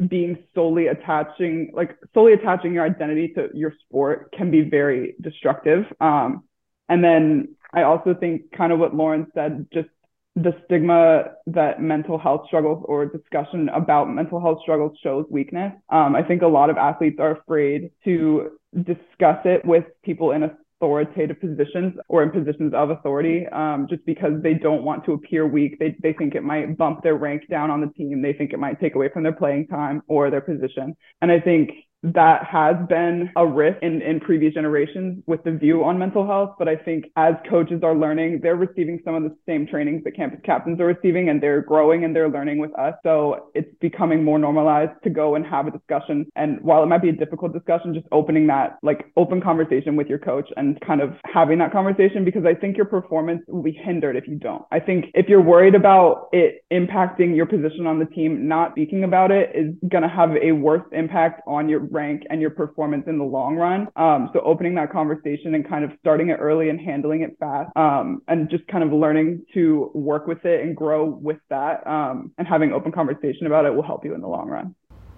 being 0.07 0.39
solely 0.55 0.87
attaching 0.87 1.71
like 1.75 1.97
solely 2.15 2.33
attaching 2.33 2.73
your 2.73 2.85
identity 2.85 3.29
to 3.35 3.49
your 3.55 3.73
sport 3.85 4.33
can 4.37 4.51
be 4.51 4.63
very 4.63 5.15
destructive. 5.21 5.85
Um, 6.01 6.45
and 6.89 7.05
then 7.05 7.49
i 7.73 7.83
also 7.83 8.15
think 8.15 8.43
kind 8.57 8.73
of 8.73 8.79
what 8.79 8.95
lauren 8.95 9.27
said 9.35 9.67
just 9.73 9.89
the 10.37 10.53
stigma 10.65 11.25
that 11.47 11.83
mental 11.83 12.17
health 12.17 12.43
struggles 12.47 12.85
or 12.87 13.07
discussion 13.07 13.69
about 13.71 14.09
mental 14.09 14.41
health 14.41 14.61
struggles 14.63 14.97
shows 15.03 15.27
weakness. 15.31 15.73
Um, 15.91 16.15
i 16.15 16.23
think 16.23 16.43
a 16.43 16.47
lot 16.47 16.71
of 16.71 16.77
athletes 16.77 17.19
are 17.21 17.33
afraid 17.33 17.91
to 18.05 18.53
discuss 18.75 19.39
it 19.45 19.65
with 19.65 19.85
people 20.05 20.33
in 20.33 20.43
a 20.45 20.57
authoritative 20.81 21.41
positions 21.41 21.95
or 22.09 22.23
in 22.23 22.31
positions 22.31 22.73
of 22.75 22.91
authority 22.91 23.47
um, 23.49 23.87
just 23.91 24.05
because 24.07 24.33
they 24.43 24.55
don't 24.55 24.85
want 24.85 25.05
to 25.05 25.13
appear 25.13 25.47
weak. 25.47 25.79
They, 25.79 25.97
they 26.03 26.13
think 26.13 26.35
it 26.35 26.43
might 26.43 26.77
bump 26.77 27.03
their 27.03 27.17
rank 27.17 27.49
down 27.51 27.71
on 27.71 27.81
the 27.81 27.89
team. 27.89 28.23
They 28.23 28.33
think 28.33 28.53
it 28.53 28.59
might 28.59 28.81
take 28.81 28.95
away 28.95 29.09
from 29.13 29.25
their 29.25 29.33
playing 29.33 29.67
time 29.67 30.03
or 30.07 30.31
their 30.31 30.41
position. 30.41 30.97
And 31.21 31.33
I 31.33 31.41
think 31.41 31.71
that 32.03 32.45
has 32.45 32.77
been 32.89 33.31
a 33.37 33.47
risk 33.47 33.79
in, 33.83 34.01
in 34.03 34.21
previous 34.21 34.55
generations 34.55 35.23
with 35.27 35.43
the 35.45 35.51
view 35.51 35.85
on 35.85 35.99
mental 35.99 36.27
health. 36.27 36.55
But 36.59 36.69
I 36.69 36.77
think 36.77 37.07
as 37.17 37.35
coaches 37.49 37.81
are 37.83 37.95
learning, 37.95 38.41
they're 38.43 38.57
receiving 38.57 39.01
some 39.05 39.15
of 39.15 39.23
the 39.25 39.37
same 39.47 39.67
trainings 39.67 40.05
that 40.05 40.15
campus 40.15 40.41
captains 40.45 40.81
are 40.81 40.87
receiving 40.87 41.29
and 41.29 41.43
they're 41.43 41.61
growing 41.61 42.05
and 42.05 42.15
they're 42.15 42.31
learning 42.31 42.59
with 42.59 42.77
us. 42.79 42.95
So 43.03 43.51
it's 43.55 43.69
becoming 43.81 44.23
more 44.23 44.39
normalized 44.39 44.93
to 45.05 45.11
go 45.11 45.35
and 45.35 45.45
have 45.47 45.67
a 45.67 45.71
discussion. 45.71 46.27
And 46.37 46.61
while 46.61 46.83
it 46.83 46.87
might 46.87 47.03
be 47.03 47.09
a 47.09 47.13
difficult 47.13 47.53
discussion, 47.53 47.95
just 47.95 48.07
opening 48.13 48.47
that 48.47 48.79
like 48.83 49.07
open 49.17 49.41
conversation 49.41 49.97
with 49.97 50.07
your 50.07 50.19
coach 50.19 50.49
and 50.57 50.81
kind 50.81 51.01
of 51.01 51.15
having 51.25 51.59
that 51.59 51.73
conversation 51.73 52.25
because 52.25 52.45
I 52.45 52.55
think 52.55 52.77
your 52.77 52.87
performance 52.87 53.43
will 53.49 53.63
be 53.63 53.73
hindered 53.73 54.17
if 54.17 54.29
you 54.29 54.37
don't. 54.37 54.63
I 54.71 54.79
think 54.79 55.07
if 55.15 55.29
you're 55.29 55.43
worried 55.43 55.75
about 55.75 56.29
it 56.33 56.65
impacting 56.73 57.35
your 57.35 57.47
position 57.47 57.87
on 57.87 57.99
the 57.99 58.07
team, 58.07 58.47
not 58.47 58.73
speaking 58.73 59.03
about 59.03 59.31
it 59.33 59.51
is 59.55 59.75
going 59.89 60.03
to 60.03 60.09
have 60.09 60.31
a 60.41 60.53
worse 60.53 60.87
impact 60.93 61.43
on 61.47 61.69
your 61.69 61.88
rank 61.91 62.23
and 62.31 62.41
your 62.41 62.51
performance 62.51 63.05
in 63.07 63.19
the 63.19 63.25
long 63.25 63.57
run. 63.57 63.89
Um, 63.97 64.31
so 64.33 64.41
opening 64.41 64.75
that 64.77 64.93
conversation 64.93 65.55
and 65.55 65.69
kind 65.69 65.85
of 65.85 65.91
starting 66.01 66.29
it 66.29 66.35
early 66.35 66.69
and 66.69 66.81
handling 66.81 67.23
it 67.23 67.37
fast, 67.39 67.71
um, 67.77 68.23
and 68.29 68.51
just 68.51 68.67
kind 68.69 68.85
of 68.85 68.93
learning 68.93 69.45
to 69.55 69.91
work 69.95 70.27
with 70.27 70.45
it 70.45 70.63
and 70.63 70.77
grow 70.77 71.05
with 71.05 71.39
that, 71.51 71.87
um, 71.87 72.33
and 72.39 72.47
having 72.47 72.73
open 72.73 72.93
conversation 72.93 73.47
about 73.47 73.65
it 73.65 73.75
will 73.75 73.83
help 73.83 74.05
you 74.05 74.15
in 74.15 74.21
the 74.21 74.29
long 74.29 74.49
run. 74.49 74.75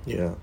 Yeah, 0.06 0.35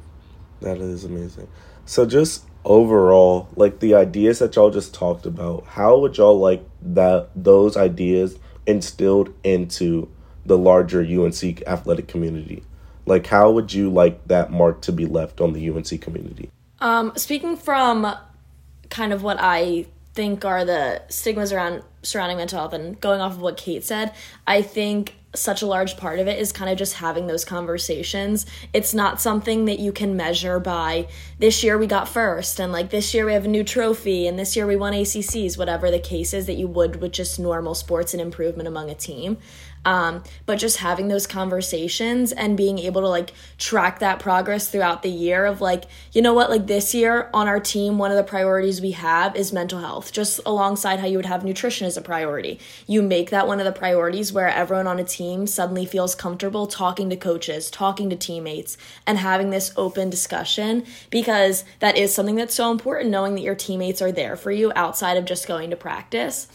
that 0.61 0.77
is 0.77 1.03
amazing. 1.03 1.47
So 1.85 2.05
just 2.05 2.43
overall, 2.65 3.47
like 3.55 3.79
the 3.79 3.95
ideas 3.95 4.39
that 4.39 4.55
y'all 4.55 4.69
just 4.69 4.93
talked 4.93 5.25
about, 5.25 5.65
how 5.65 5.97
would 5.99 6.17
y'all 6.17 6.37
like 6.37 6.63
that 6.81 7.29
those 7.35 7.77
ideas 7.77 8.37
instilled 8.65 9.33
into 9.43 10.09
the 10.45 10.57
larger 10.57 11.01
UNC 11.01 11.63
athletic 11.65 12.07
community? 12.07 12.63
Like, 13.07 13.25
how 13.25 13.51
would 13.51 13.73
you 13.73 13.89
like 13.89 14.27
that 14.27 14.51
mark 14.51 14.81
to 14.81 14.91
be 14.91 15.05
left 15.05 15.41
on 15.41 15.53
the 15.53 15.69
UNC 15.69 16.01
community? 16.01 16.49
Um, 16.79 17.13
speaking 17.15 17.55
from 17.55 18.15
kind 18.89 19.13
of 19.13 19.23
what 19.23 19.37
I 19.39 19.87
think 20.13 20.45
are 20.45 20.65
the 20.65 21.01
stigmas 21.09 21.53
around 21.53 21.83
surrounding 22.03 22.37
mental 22.37 22.59
health 22.59 22.73
and 22.73 22.99
going 22.99 23.21
off 23.21 23.33
of 23.33 23.41
what 23.41 23.57
Kate 23.57 23.83
said, 23.83 24.13
I 24.45 24.61
think 24.61 25.15
such 25.35 25.61
a 25.61 25.65
large 25.65 25.97
part 25.97 26.19
of 26.19 26.27
it 26.27 26.39
is 26.39 26.51
kind 26.51 26.71
of 26.71 26.77
just 26.77 26.95
having 26.95 27.27
those 27.27 27.45
conversations. 27.45 28.45
It's 28.73 28.93
not 28.93 29.21
something 29.21 29.65
that 29.65 29.79
you 29.79 29.91
can 29.91 30.15
measure 30.15 30.59
by 30.59 31.07
this 31.37 31.63
year 31.63 31.77
we 31.77 31.85
got 31.85 32.07
first 32.07 32.59
and 32.59 32.71
like 32.71 32.89
this 32.89 33.13
year 33.13 33.25
we 33.25 33.33
have 33.33 33.45
a 33.45 33.49
new 33.49 33.63
trophy 33.63 34.27
and 34.27 34.39
this 34.39 34.55
year 34.55 34.65
we 34.65 34.75
won 34.75 34.93
ACCs, 34.93 35.57
whatever 35.57 35.91
the 35.91 35.99
case 35.99 36.33
is 36.33 36.47
that 36.47 36.55
you 36.55 36.67
would 36.67 37.01
with 37.01 37.11
just 37.11 37.39
normal 37.39 37.75
sports 37.75 38.13
and 38.13 38.21
improvement 38.21 38.67
among 38.67 38.89
a 38.89 38.95
team. 38.95 39.37
Um, 39.85 40.23
but 40.45 40.57
just 40.57 40.77
having 40.77 41.07
those 41.07 41.25
conversations 41.25 42.33
and 42.33 42.57
being 42.57 42.77
able 42.79 43.01
to 43.01 43.07
like 43.07 43.31
track 43.57 43.99
that 43.99 44.19
progress 44.19 44.69
throughout 44.69 45.01
the 45.01 45.09
year 45.09 45.45
of 45.45 45.61
like, 45.61 45.85
you 46.11 46.21
know 46.21 46.33
what, 46.33 46.49
like 46.49 46.67
this 46.67 46.93
year 46.93 47.29
on 47.33 47.47
our 47.47 47.59
team, 47.59 47.97
one 47.97 48.11
of 48.11 48.17
the 48.17 48.23
priorities 48.23 48.81
we 48.81 48.91
have 48.91 49.35
is 49.35 49.53
mental 49.53 49.79
health, 49.79 50.11
just 50.11 50.41
alongside 50.45 50.99
how 50.99 51.07
you 51.07 51.17
would 51.17 51.25
have 51.25 51.45
nutrition 51.45 51.87
as 51.87 51.95
a 51.95 52.01
priority. 52.01 52.59
You 52.85 53.01
make 53.01 53.29
that 53.29 53.47
one 53.47 53.59
of 53.59 53.65
the 53.65 53.71
priorities 53.71 54.33
where 54.33 54.49
everyone 54.49 54.87
on 54.87 54.99
a 54.99 55.05
team 55.05 55.47
suddenly 55.47 55.85
feels 55.85 56.15
comfortable 56.15 56.67
talking 56.67 57.09
to 57.09 57.15
coaches, 57.15 57.71
talking 57.71 58.09
to 58.09 58.15
teammates, 58.15 58.77
and 59.05 59.17
having 59.17 59.51
this 59.51 59.71
open 59.77 60.09
discussion 60.09 60.85
because 61.09 61.63
that 61.79 61.97
is 61.97 62.13
something 62.13 62.35
that's 62.35 62.55
so 62.55 62.71
important 62.71 63.09
knowing 63.09 63.35
that 63.35 63.41
your 63.41 63.55
teammates 63.55 64.01
are 64.01 64.11
there 64.11 64.35
for 64.35 64.51
you 64.51 64.71
outside 64.75 65.17
of 65.17 65.25
just 65.25 65.47
going 65.47 65.69
to 65.69 65.75
practice. 65.75 66.47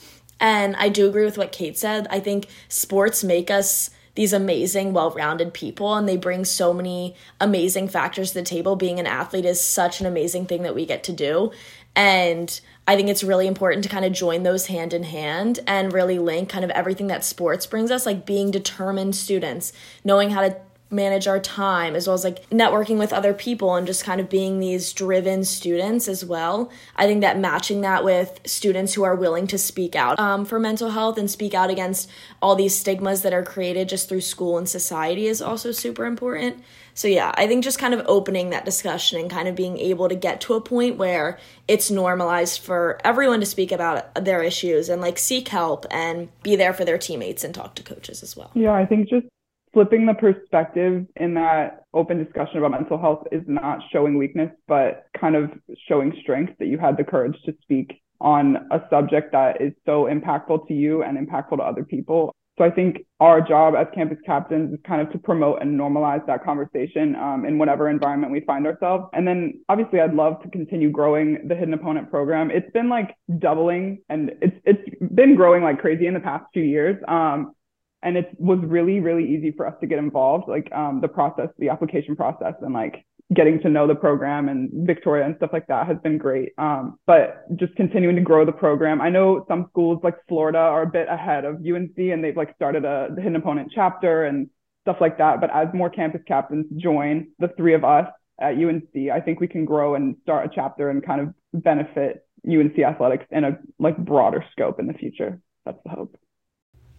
And 0.42 0.74
I 0.74 0.88
do 0.88 1.09
agree 1.09 1.24
with 1.24 1.38
what 1.38 1.52
Kate 1.52 1.78
said. 1.78 2.09
I 2.11 2.18
think 2.18 2.48
sports 2.68 3.22
make 3.22 3.48
us 3.48 3.90
these 4.14 4.33
amazing, 4.33 4.92
well 4.92 5.11
rounded 5.12 5.55
people, 5.55 5.94
and 5.94 6.07
they 6.07 6.16
bring 6.16 6.44
so 6.44 6.74
many 6.74 7.14
amazing 7.40 7.88
factors 7.88 8.31
to 8.31 8.35
the 8.35 8.42
table. 8.42 8.76
Being 8.76 8.98
an 8.98 9.07
athlete 9.07 9.46
is 9.46 9.61
such 9.61 10.00
an 10.00 10.07
amazing 10.07 10.46
thing 10.46 10.64
that 10.64 10.74
we 10.74 10.85
get 10.85 11.05
to 11.05 11.12
do. 11.12 11.52
And 11.94 12.61
I 12.87 12.96
think 12.96 13.09
it's 13.09 13.22
really 13.22 13.46
important 13.46 13.85
to 13.85 13.88
kind 13.88 14.05
of 14.05 14.12
join 14.12 14.42
those 14.42 14.66
hand 14.66 14.92
in 14.92 15.05
hand 15.05 15.61
and 15.66 15.92
really 15.92 16.18
link 16.18 16.48
kind 16.48 16.64
of 16.64 16.70
everything 16.70 17.07
that 17.07 17.24
sports 17.24 17.64
brings 17.66 17.90
us, 17.90 18.05
like 18.05 18.26
being 18.26 18.50
determined 18.50 19.14
students, 19.14 19.72
knowing 20.05 20.31
how 20.31 20.40
to 20.40 20.57
manage 20.92 21.26
our 21.26 21.40
time 21.40 21.96
as 21.96 22.07
well 22.07 22.14
as 22.14 22.24
like 22.24 22.48
networking 22.50 22.98
with 22.98 23.12
other 23.12 23.33
people 23.33 23.74
and 23.74 23.87
just 23.87 24.05
kind 24.05 24.20
of 24.20 24.28
being 24.28 24.61
these 24.61 24.92
driven 24.92 25.42
students 25.44 26.07
as 26.07 26.24
well. 26.24 26.70
I 26.96 27.07
think 27.07 27.22
that 27.22 27.38
matching 27.38 27.81
that 27.81 28.05
with 28.05 28.40
students 28.44 28.94
who 28.94 29.02
are 29.02 29.16
willing 29.16 29.46
to 29.48 29.59
speak 29.59 29.96
out 29.96 30.18
um, 30.20 30.44
for 30.44 30.61
mental 30.61 30.90
health 30.90 31.18
and 31.18 31.31
speak 31.31 31.55
out 31.55 31.70
against 31.70 32.11
all 32.40 32.55
these 32.55 32.76
stigmas 32.76 33.22
that 33.22 33.33
are 33.33 33.42
created 33.42 33.88
just 33.88 34.09
through 34.09 34.20
school 34.20 34.59
and 34.59 34.68
society 34.68 35.26
is 35.26 35.40
also 35.40 35.72
super 35.72 36.05
important. 36.05 36.62
So 36.94 37.09
yeah 37.09 37.33
i 37.37 37.46
think 37.46 37.64
just 37.64 37.78
kind 37.78 37.94
of 37.94 38.05
opening 38.07 38.50
that 38.50 38.64
discussion 38.64 39.18
and 39.18 39.31
kind 39.31 39.48
of 39.48 39.55
being 39.55 39.78
able 39.78 40.09
to 40.09 40.14
get 40.14 40.42
to 40.42 40.55
a 40.55 40.61
point 40.61 40.96
where 40.96 41.38
it's 41.66 41.90
normalized 41.90 42.61
for 42.61 42.98
everyone 43.05 43.40
to 43.40 43.46
speak 43.46 43.72
about 43.72 44.14
their 44.14 44.42
issues 44.42 44.88
and 44.88 45.00
like 45.00 45.18
seek 45.18 45.48
help 45.48 45.87
and 45.90 46.28
be 46.42 46.55
there 46.55 46.74
for 46.74 46.85
their 46.85 46.98
teammates 46.98 47.44
and 47.44 47.55
talk 47.55 47.74
to 47.76 47.83
coaches 47.83 48.22
as 48.22 48.37
well. 48.37 48.50
Yeah 48.55 48.74
i 48.74 48.85
think 48.85 49.09
just 49.09 49.26
flipping 49.72 50.06
the 50.06 50.14
perspective 50.14 51.06
in 51.16 51.35
that 51.35 51.85
open 51.94 52.22
discussion 52.22 52.58
about 52.58 52.72
mental 52.72 52.98
health 52.98 53.26
is 53.32 53.42
not 53.46 53.80
showing 53.92 54.18
weakness, 54.18 54.50
but 54.68 55.06
kind 55.18 55.37
of 55.37 55.50
showing 55.88 56.12
strength 56.22 56.52
that 56.58 56.66
you 56.66 56.78
had 56.78 56.96
the 56.96 57.04
courage 57.04 57.37
to 57.44 57.54
speak 57.62 58.00
on 58.20 58.56
a 58.70 58.80
subject 58.88 59.32
that 59.32 59.61
is 59.61 59.72
so 59.85 60.04
impactful 60.04 60.66
to 60.68 60.74
you 60.74 61.02
and 61.02 61.18
impactful 61.18 61.56
to 61.56 61.62
other 61.62 61.85
people. 61.85 62.35
So 62.58 62.64
I 62.64 62.70
think 62.70 62.98
our 63.18 63.40
job 63.40 63.74
as 63.74 63.87
campus 63.94 64.18
captains 64.26 64.74
is 64.74 64.78
kind 64.87 65.00
of 65.00 65.11
to 65.12 65.18
promote 65.18 65.62
and 65.62 65.78
normalize 65.78 66.24
that 66.26 66.44
conversation 66.44 67.16
um, 67.16 67.46
in 67.46 67.58
whatever 67.58 67.88
environment 67.88 68.30
we 68.30 68.40
find 68.40 68.66
ourselves. 68.66 69.06
And 69.14 69.26
then 69.26 69.61
obviously 69.70 70.00
I'd 70.00 70.12
love 70.12 70.42
to 70.42 70.50
continue 70.50 70.90
growing 70.90 71.48
the 71.48 71.54
hidden 71.54 71.72
opponent 71.72 72.11
program. 72.11 72.50
It's 72.50 72.70
been 72.72 72.90
like 72.90 73.16
doubling 73.38 74.02
and 74.11 74.32
it's 74.42 74.56
it's 74.64 75.14
been 75.14 75.35
growing 75.35 75.62
like 75.62 75.80
crazy 75.80 76.06
in 76.06 76.14
the 76.14 76.20
past 76.20 76.44
few 76.52 76.62
years. 76.62 77.02
Um, 77.08 77.54
and 78.02 78.16
it 78.16 78.30
was 78.38 78.58
really 78.62 79.00
really 79.00 79.24
easy 79.24 79.52
for 79.52 79.66
us 79.66 79.74
to 79.80 79.86
get 79.86 79.98
involved 79.98 80.48
like 80.48 80.70
um, 80.72 81.00
the 81.00 81.08
process 81.08 81.48
the 81.58 81.68
application 81.68 82.16
process 82.16 82.54
and 82.60 82.74
like 82.74 83.04
getting 83.34 83.60
to 83.60 83.68
know 83.68 83.86
the 83.86 83.94
program 83.94 84.48
and 84.48 84.86
victoria 84.86 85.24
and 85.24 85.36
stuff 85.36 85.50
like 85.52 85.66
that 85.66 85.86
has 85.86 85.96
been 86.02 86.18
great. 86.18 86.50
Um, 86.58 86.98
but 87.06 87.44
just 87.56 87.74
continuing 87.76 88.16
to 88.16 88.22
grow 88.22 88.44
the 88.44 88.52
program. 88.52 89.00
I 89.00 89.08
know 89.08 89.44
some 89.48 89.66
schools 89.70 90.00
like 90.02 90.16
florida 90.28 90.58
are 90.58 90.82
a 90.82 90.86
bit 90.86 91.08
ahead 91.08 91.44
of 91.44 91.56
unc 91.56 91.96
and 91.96 92.22
they've 92.22 92.36
like 92.36 92.54
started 92.54 92.84
a 92.84 93.08
hidden 93.16 93.36
opponent 93.36 93.72
chapter 93.74 94.24
and 94.24 94.48
stuff 94.82 94.96
like 95.00 95.18
that. 95.18 95.40
But 95.40 95.50
as 95.54 95.68
more 95.72 95.90
campus 95.90 96.22
captains 96.26 96.66
join 96.76 97.28
the 97.38 97.48
three 97.56 97.74
of 97.74 97.84
us 97.84 98.08
at 98.40 98.56
unc 98.56 99.10
i 99.12 99.20
think 99.20 99.40
we 99.40 99.48
can 99.48 99.64
grow 99.64 99.94
and 99.94 100.16
start 100.22 100.46
a 100.46 100.50
chapter 100.52 100.90
and 100.90 101.04
kind 101.04 101.20
of 101.20 101.62
benefit 101.62 102.26
unc 102.46 102.78
athletics 102.78 103.26
in 103.30 103.44
a 103.44 103.58
like 103.78 103.96
broader 103.96 104.44
scope 104.52 104.80
in 104.80 104.86
the 104.86 104.94
future. 104.94 105.40
That's 105.64 105.78
the 105.84 105.90
hope 105.90 106.16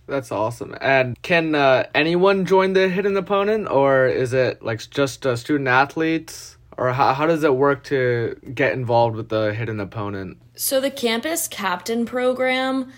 that's 0.07 0.31
awesome. 0.31 0.75
And 0.81 1.19
can 1.21 1.55
uh, 1.55 1.85
anyone 1.95 2.45
join 2.45 2.73
the 2.73 2.89
hidden 2.89 3.15
opponent, 3.17 3.69
or 3.69 4.07
is 4.07 4.33
it 4.33 4.61
like 4.61 4.89
just 4.89 5.25
uh, 5.25 5.35
student 5.35 5.67
athletes? 5.67 6.57
Or 6.77 6.91
how, 6.91 7.13
how 7.13 7.27
does 7.27 7.43
it 7.43 7.55
work 7.55 7.83
to 7.85 8.35
get 8.53 8.73
involved 8.73 9.15
with 9.15 9.29
the 9.29 9.53
hidden 9.53 9.79
opponent? 9.79 10.39
So 10.55 10.81
the 10.81 10.89
campus 10.89 11.47
captain 11.47 12.05
program, 12.05 12.91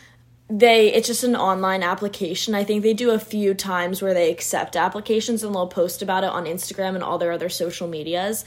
they 0.50 0.94
it's 0.94 1.08
just 1.08 1.24
an 1.24 1.36
online 1.36 1.84
application. 1.84 2.56
I 2.56 2.64
think 2.64 2.84
they 2.84 2.94
do 2.94 3.12
a 3.12 3.20
few 3.20 3.54
times 3.54 4.02
where 4.02 4.14
they 4.14 4.32
accept 4.32 4.76
applications 4.76 5.44
and 5.44 5.54
they'll 5.54 5.68
post 5.68 6.02
about 6.02 6.24
it 6.24 6.30
on 6.30 6.46
Instagram 6.46 6.96
and 6.96 7.04
all 7.04 7.18
their 7.18 7.34
other 7.34 7.50
social 7.50 7.88
medias 7.88 8.46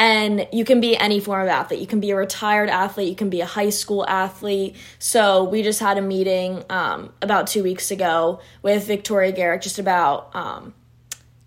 and 0.00 0.48
you 0.50 0.64
can 0.64 0.80
be 0.80 0.96
any 0.96 1.20
form 1.20 1.42
of 1.42 1.48
athlete. 1.48 1.78
You 1.78 1.86
can 1.86 2.00
be 2.00 2.10
a 2.10 2.16
retired 2.16 2.70
athlete, 2.70 3.10
you 3.10 3.14
can 3.14 3.28
be 3.28 3.42
a 3.42 3.46
high 3.46 3.68
school 3.68 4.06
athlete. 4.08 4.74
So 4.98 5.44
we 5.44 5.62
just 5.62 5.78
had 5.78 5.98
a 5.98 6.02
meeting 6.02 6.64
um, 6.70 7.12
about 7.20 7.46
two 7.46 7.62
weeks 7.62 7.90
ago 7.90 8.40
with 8.62 8.86
Victoria 8.86 9.30
Garrick 9.30 9.60
just 9.60 9.78
about 9.78 10.34
um, 10.34 10.72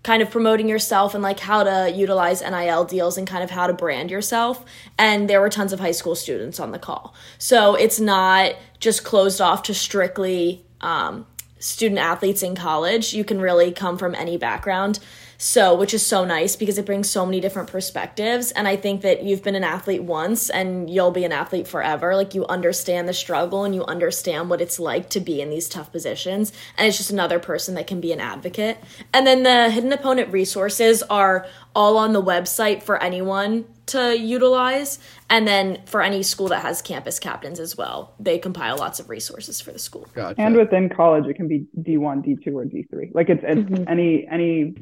kind 0.04 0.22
of 0.22 0.30
promoting 0.30 0.68
yourself 0.68 1.14
and 1.14 1.22
like 1.22 1.40
how 1.40 1.64
to 1.64 1.90
utilize 1.92 2.42
NIL 2.42 2.84
deals 2.84 3.18
and 3.18 3.26
kind 3.26 3.42
of 3.42 3.50
how 3.50 3.66
to 3.66 3.72
brand 3.72 4.08
yourself. 4.08 4.64
And 4.96 5.28
there 5.28 5.40
were 5.40 5.50
tons 5.50 5.72
of 5.72 5.80
high 5.80 5.90
school 5.90 6.14
students 6.14 6.60
on 6.60 6.70
the 6.70 6.78
call. 6.78 7.12
So 7.38 7.74
it's 7.74 7.98
not 7.98 8.54
just 8.78 9.02
closed 9.02 9.40
off 9.40 9.64
to 9.64 9.74
strictly 9.74 10.64
um, 10.80 11.26
student 11.64 11.98
athletes 11.98 12.42
in 12.42 12.54
college. 12.54 13.14
You 13.14 13.24
can 13.24 13.40
really 13.40 13.72
come 13.72 13.96
from 13.96 14.14
any 14.14 14.36
background. 14.36 14.98
So, 15.36 15.74
which 15.74 15.92
is 15.92 16.06
so 16.06 16.24
nice 16.24 16.56
because 16.56 16.78
it 16.78 16.86
brings 16.86 17.10
so 17.10 17.26
many 17.26 17.40
different 17.40 17.70
perspectives. 17.70 18.52
And 18.52 18.68
I 18.68 18.76
think 18.76 19.00
that 19.02 19.24
you've 19.24 19.42
been 19.42 19.56
an 19.56 19.64
athlete 19.64 20.02
once 20.02 20.48
and 20.48 20.88
you'll 20.88 21.10
be 21.10 21.24
an 21.24 21.32
athlete 21.32 21.66
forever. 21.66 22.14
Like, 22.14 22.34
you 22.34 22.46
understand 22.46 23.08
the 23.08 23.12
struggle 23.12 23.64
and 23.64 23.74
you 23.74 23.84
understand 23.84 24.48
what 24.48 24.60
it's 24.60 24.78
like 24.78 25.10
to 25.10 25.20
be 25.20 25.40
in 25.40 25.50
these 25.50 25.68
tough 25.68 25.90
positions. 25.90 26.52
And 26.78 26.86
it's 26.86 26.98
just 26.98 27.10
another 27.10 27.38
person 27.40 27.74
that 27.74 27.86
can 27.86 28.00
be 28.00 28.12
an 28.12 28.20
advocate. 28.20 28.78
And 29.12 29.26
then 29.26 29.42
the 29.42 29.70
hidden 29.70 29.92
opponent 29.92 30.32
resources 30.32 31.02
are 31.04 31.46
all 31.74 31.96
on 31.96 32.12
the 32.12 32.22
website 32.22 32.82
for 32.82 33.02
anyone 33.02 33.64
to 33.86 34.18
utilize. 34.18 34.98
And 35.28 35.46
then 35.46 35.82
for 35.86 36.02
any 36.02 36.22
school 36.22 36.48
that 36.48 36.62
has 36.62 36.82
campus 36.82 37.18
captains 37.18 37.60
as 37.60 37.76
well, 37.76 38.14
they 38.18 38.38
compile 38.38 38.76
lots 38.76 39.00
of 39.00 39.08
resources 39.08 39.60
for 39.60 39.72
the 39.72 39.78
school. 39.78 40.08
Gotcha. 40.14 40.40
And 40.40 40.56
within 40.56 40.88
college, 40.88 41.26
it 41.26 41.34
can 41.34 41.48
be 41.48 41.66
D1, 41.78 42.24
D2, 42.26 42.54
or 42.54 42.64
D3. 42.64 43.14
Like 43.14 43.28
it's, 43.28 43.42
it's 43.44 43.60
mm-hmm. 43.60 43.84
any 43.88 44.26
any 44.30 44.74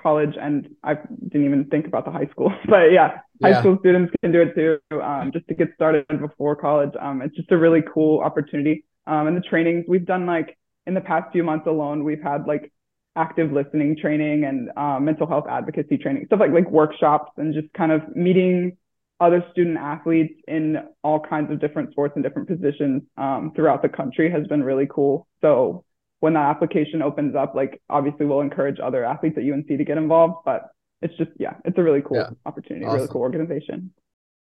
college 0.00 0.36
and 0.40 0.68
I 0.84 0.94
didn't 0.94 1.46
even 1.46 1.64
think 1.66 1.86
about 1.86 2.04
the 2.04 2.10
high 2.10 2.26
school. 2.26 2.52
But 2.68 2.92
yeah, 2.92 3.20
high 3.42 3.60
school 3.60 3.78
students 3.80 4.12
can 4.22 4.32
do 4.32 4.42
it 4.42 4.54
too, 4.54 4.78
um, 5.00 5.30
just 5.32 5.48
to 5.48 5.54
get 5.54 5.68
started 5.74 6.06
before 6.20 6.56
college. 6.56 6.92
Um, 7.00 7.22
it's 7.22 7.34
just 7.34 7.50
a 7.50 7.56
really 7.56 7.82
cool 7.92 8.20
opportunity. 8.20 8.84
Um, 9.06 9.26
and 9.28 9.36
the 9.36 9.40
trainings 9.40 9.84
we've 9.88 10.04
done 10.04 10.26
like 10.26 10.58
in 10.86 10.94
the 10.94 11.00
past 11.00 11.32
few 11.32 11.42
months 11.42 11.66
alone, 11.66 12.04
we've 12.04 12.22
had 12.22 12.46
like 12.46 12.72
active 13.16 13.52
listening 13.52 13.96
training 13.96 14.44
and 14.44 14.70
um, 14.76 15.04
mental 15.04 15.26
health 15.26 15.46
advocacy 15.48 15.98
training, 15.98 16.26
stuff 16.26 16.40
like 16.40 16.52
like 16.52 16.70
workshops 16.70 17.32
and 17.36 17.54
just 17.54 17.72
kind 17.74 17.92
of 17.92 18.02
meeting 18.14 18.76
other 19.18 19.44
student 19.50 19.78
athletes 19.78 20.34
in 20.46 20.76
all 21.02 21.18
kinds 21.18 21.50
of 21.50 21.60
different 21.60 21.90
sports 21.90 22.12
and 22.16 22.24
different 22.24 22.46
positions 22.48 23.02
um, 23.16 23.52
throughout 23.56 23.80
the 23.82 23.88
country 23.88 24.30
has 24.30 24.46
been 24.46 24.62
really 24.62 24.86
cool. 24.90 25.26
So 25.40 25.84
when 26.20 26.34
that 26.34 26.50
application 26.50 27.02
opens 27.02 27.34
up, 27.34 27.54
like 27.54 27.80
obviously 27.88 28.26
we'll 28.26 28.40
encourage 28.40 28.78
other 28.78 29.04
athletes 29.04 29.36
at 29.38 29.44
UNC 29.44 29.68
to 29.68 29.84
get 29.84 29.96
involved, 29.96 30.44
but 30.44 30.68
it's 31.02 31.16
just 31.16 31.30
yeah, 31.38 31.54
it's 31.64 31.78
a 31.78 31.82
really 31.82 32.02
cool 32.02 32.18
yeah. 32.18 32.30
opportunity, 32.44 32.84
awesome. 32.84 32.96
really 32.96 33.08
cool 33.08 33.22
organization. 33.22 33.92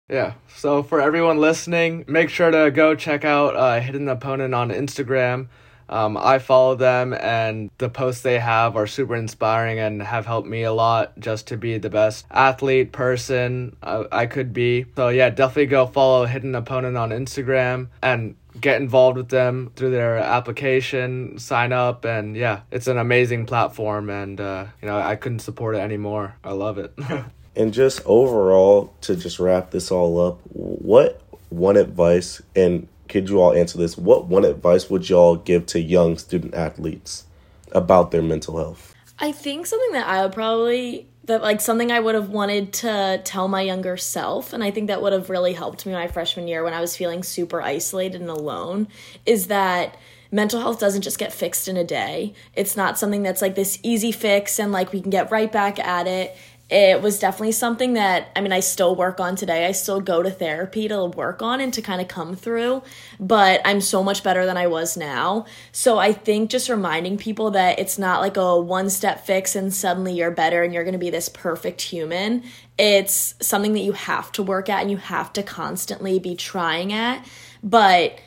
Yeah. 0.08 0.34
So 0.56 0.82
for 0.82 1.00
everyone 1.00 1.38
listening, 1.38 2.04
make 2.08 2.30
sure 2.30 2.50
to 2.50 2.70
go 2.72 2.96
check 2.96 3.24
out 3.24 3.54
uh, 3.54 3.80
Hidden 3.80 4.08
Opponent 4.08 4.54
on 4.54 4.70
Instagram. 4.70 5.48
Um, 5.90 6.16
I 6.16 6.38
follow 6.38 6.76
them, 6.76 7.12
and 7.12 7.70
the 7.78 7.88
posts 7.88 8.22
they 8.22 8.38
have 8.38 8.76
are 8.76 8.86
super 8.86 9.16
inspiring 9.16 9.80
and 9.80 10.00
have 10.00 10.24
helped 10.24 10.48
me 10.48 10.62
a 10.62 10.72
lot 10.72 11.18
just 11.18 11.48
to 11.48 11.56
be 11.56 11.78
the 11.78 11.90
best 11.90 12.24
athlete 12.30 12.92
person 12.92 13.76
I, 13.82 14.04
I 14.12 14.26
could 14.26 14.52
be. 14.52 14.86
So, 14.94 15.08
yeah, 15.08 15.30
definitely 15.30 15.66
go 15.66 15.86
follow 15.86 16.26
Hidden 16.26 16.54
Opponent 16.54 16.96
on 16.96 17.10
Instagram 17.10 17.88
and 18.02 18.36
get 18.60 18.80
involved 18.80 19.16
with 19.16 19.28
them 19.28 19.72
through 19.76 19.90
their 19.90 20.16
application, 20.16 21.38
sign 21.38 21.72
up, 21.72 22.04
and 22.04 22.36
yeah, 22.36 22.60
it's 22.70 22.86
an 22.86 22.98
amazing 22.98 23.46
platform, 23.46 24.10
and 24.10 24.40
uh, 24.40 24.66
you 24.80 24.88
know 24.88 24.98
I 24.98 25.16
couldn't 25.16 25.40
support 25.40 25.76
it 25.76 25.80
anymore. 25.80 26.36
I 26.42 26.52
love 26.52 26.78
it. 26.78 26.92
and 27.56 27.72
just 27.72 28.00
overall, 28.06 28.94
to 29.02 29.16
just 29.16 29.38
wrap 29.38 29.70
this 29.70 29.90
all 29.90 30.20
up, 30.20 30.40
what 30.52 31.20
one 31.48 31.76
advice 31.76 32.40
and 32.54 32.86
could 33.10 33.28
you 33.28 33.40
all 33.40 33.52
answer 33.52 33.76
this? 33.76 33.98
What 33.98 34.26
one 34.26 34.44
advice 34.44 34.88
would 34.88 35.08
y'all 35.08 35.36
give 35.36 35.66
to 35.66 35.80
young 35.80 36.16
student 36.16 36.54
athletes 36.54 37.26
about 37.72 38.10
their 38.10 38.22
mental 38.22 38.56
health? 38.56 38.94
I 39.18 39.32
think 39.32 39.66
something 39.66 39.92
that 39.92 40.06
I 40.06 40.22
would 40.22 40.32
probably 40.32 41.06
that 41.24 41.42
like 41.42 41.60
something 41.60 41.92
I 41.92 42.00
would 42.00 42.14
have 42.14 42.30
wanted 42.30 42.72
to 42.74 43.20
tell 43.24 43.46
my 43.46 43.60
younger 43.60 43.96
self, 43.96 44.52
and 44.52 44.64
I 44.64 44.70
think 44.70 44.88
that 44.88 45.02
would 45.02 45.12
have 45.12 45.28
really 45.30 45.52
helped 45.52 45.84
me 45.86 45.92
my 45.92 46.08
freshman 46.08 46.48
year 46.48 46.64
when 46.64 46.72
I 46.72 46.80
was 46.80 46.96
feeling 46.96 47.22
super 47.22 47.60
isolated 47.60 48.20
and 48.20 48.30
alone, 48.30 48.88
is 49.26 49.48
that 49.48 49.96
mental 50.32 50.60
health 50.60 50.80
doesn't 50.80 51.02
just 51.02 51.18
get 51.18 51.32
fixed 51.32 51.68
in 51.68 51.76
a 51.76 51.84
day. 51.84 52.32
It's 52.54 52.76
not 52.76 52.98
something 52.98 53.22
that's 53.22 53.42
like 53.42 53.54
this 53.54 53.78
easy 53.82 54.12
fix 54.12 54.58
and 54.58 54.72
like 54.72 54.92
we 54.92 55.00
can 55.00 55.10
get 55.10 55.30
right 55.30 55.50
back 55.50 55.78
at 55.78 56.06
it 56.06 56.36
it 56.70 57.02
was 57.02 57.18
definitely 57.18 57.52
something 57.52 57.94
that 57.94 58.30
I 58.36 58.40
mean 58.40 58.52
I 58.52 58.60
still 58.60 58.94
work 58.94 59.18
on 59.18 59.34
today. 59.34 59.66
I 59.66 59.72
still 59.72 60.00
go 60.00 60.22
to 60.22 60.30
therapy 60.30 60.86
to 60.86 61.06
work 61.06 61.42
on 61.42 61.60
and 61.60 61.74
to 61.74 61.82
kind 61.82 62.00
of 62.00 62.06
come 62.06 62.36
through, 62.36 62.82
but 63.18 63.60
I'm 63.64 63.80
so 63.80 64.04
much 64.04 64.22
better 64.22 64.46
than 64.46 64.56
I 64.56 64.68
was 64.68 64.96
now. 64.96 65.46
So 65.72 65.98
I 65.98 66.12
think 66.12 66.48
just 66.48 66.68
reminding 66.68 67.18
people 67.18 67.50
that 67.52 67.80
it's 67.80 67.98
not 67.98 68.20
like 68.20 68.36
a 68.36 68.60
one 68.60 68.88
step 68.88 69.26
fix 69.26 69.56
and 69.56 69.74
suddenly 69.74 70.14
you're 70.14 70.30
better 70.30 70.62
and 70.62 70.72
you're 70.72 70.84
going 70.84 70.92
to 70.92 70.98
be 70.98 71.10
this 71.10 71.28
perfect 71.28 71.82
human. 71.82 72.44
It's 72.78 73.34
something 73.42 73.72
that 73.72 73.80
you 73.80 73.92
have 73.92 74.30
to 74.32 74.42
work 74.42 74.68
at 74.68 74.82
and 74.82 74.90
you 74.90 74.96
have 74.98 75.32
to 75.34 75.42
constantly 75.42 76.20
be 76.20 76.36
trying 76.36 76.92
at. 76.92 77.26
But 77.64 78.18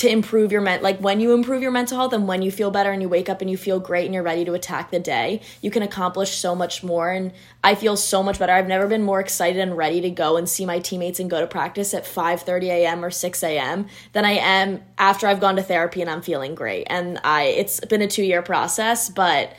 to 0.00 0.08
improve 0.08 0.50
your 0.50 0.62
men 0.62 0.80
like 0.80 0.98
when 1.00 1.20
you 1.20 1.34
improve 1.34 1.60
your 1.60 1.70
mental 1.70 1.98
health 1.98 2.14
and 2.14 2.26
when 2.26 2.40
you 2.40 2.50
feel 2.50 2.70
better 2.70 2.90
and 2.90 3.02
you 3.02 3.08
wake 3.08 3.28
up 3.28 3.42
and 3.42 3.50
you 3.50 3.56
feel 3.58 3.78
great 3.78 4.06
and 4.06 4.14
you're 4.14 4.22
ready 4.22 4.46
to 4.46 4.54
attack 4.54 4.90
the 4.90 4.98
day 4.98 5.42
you 5.60 5.70
can 5.70 5.82
accomplish 5.82 6.30
so 6.30 6.54
much 6.54 6.82
more. 6.82 7.10
And 7.10 7.32
i 7.62 7.74
feel 7.74 7.98
so 7.98 8.22
much 8.22 8.38
better. 8.38 8.50
I've 8.50 8.66
never 8.66 8.86
been 8.86 9.02
more 9.02 9.20
excited 9.20 9.60
and 9.60 9.76
ready 9.76 10.00
to 10.00 10.08
go 10.08 10.38
and 10.38 10.48
see 10.48 10.64
my 10.64 10.78
teammates 10.78 11.20
and 11.20 11.28
go 11.28 11.38
to 11.38 11.46
practice 11.46 11.92
at 11.92 12.04
5.30 12.04 12.62
a.m 12.68 13.04
or 13.04 13.10
6 13.10 13.42
a.m 13.42 13.88
than 14.14 14.24
i 14.24 14.32
am 14.32 14.82
after 14.96 15.26
i've 15.26 15.38
gone 15.38 15.56
to 15.56 15.62
therapy 15.62 16.00
and 16.00 16.08
i'm 16.08 16.22
feeling 16.22 16.54
great. 16.54 16.86
And 16.88 17.20
i 17.22 17.42
it's 17.42 17.80
been 17.80 18.00
a 18.00 18.08
two 18.08 18.24
year 18.24 18.40
process 18.40 19.10
but 19.10 19.54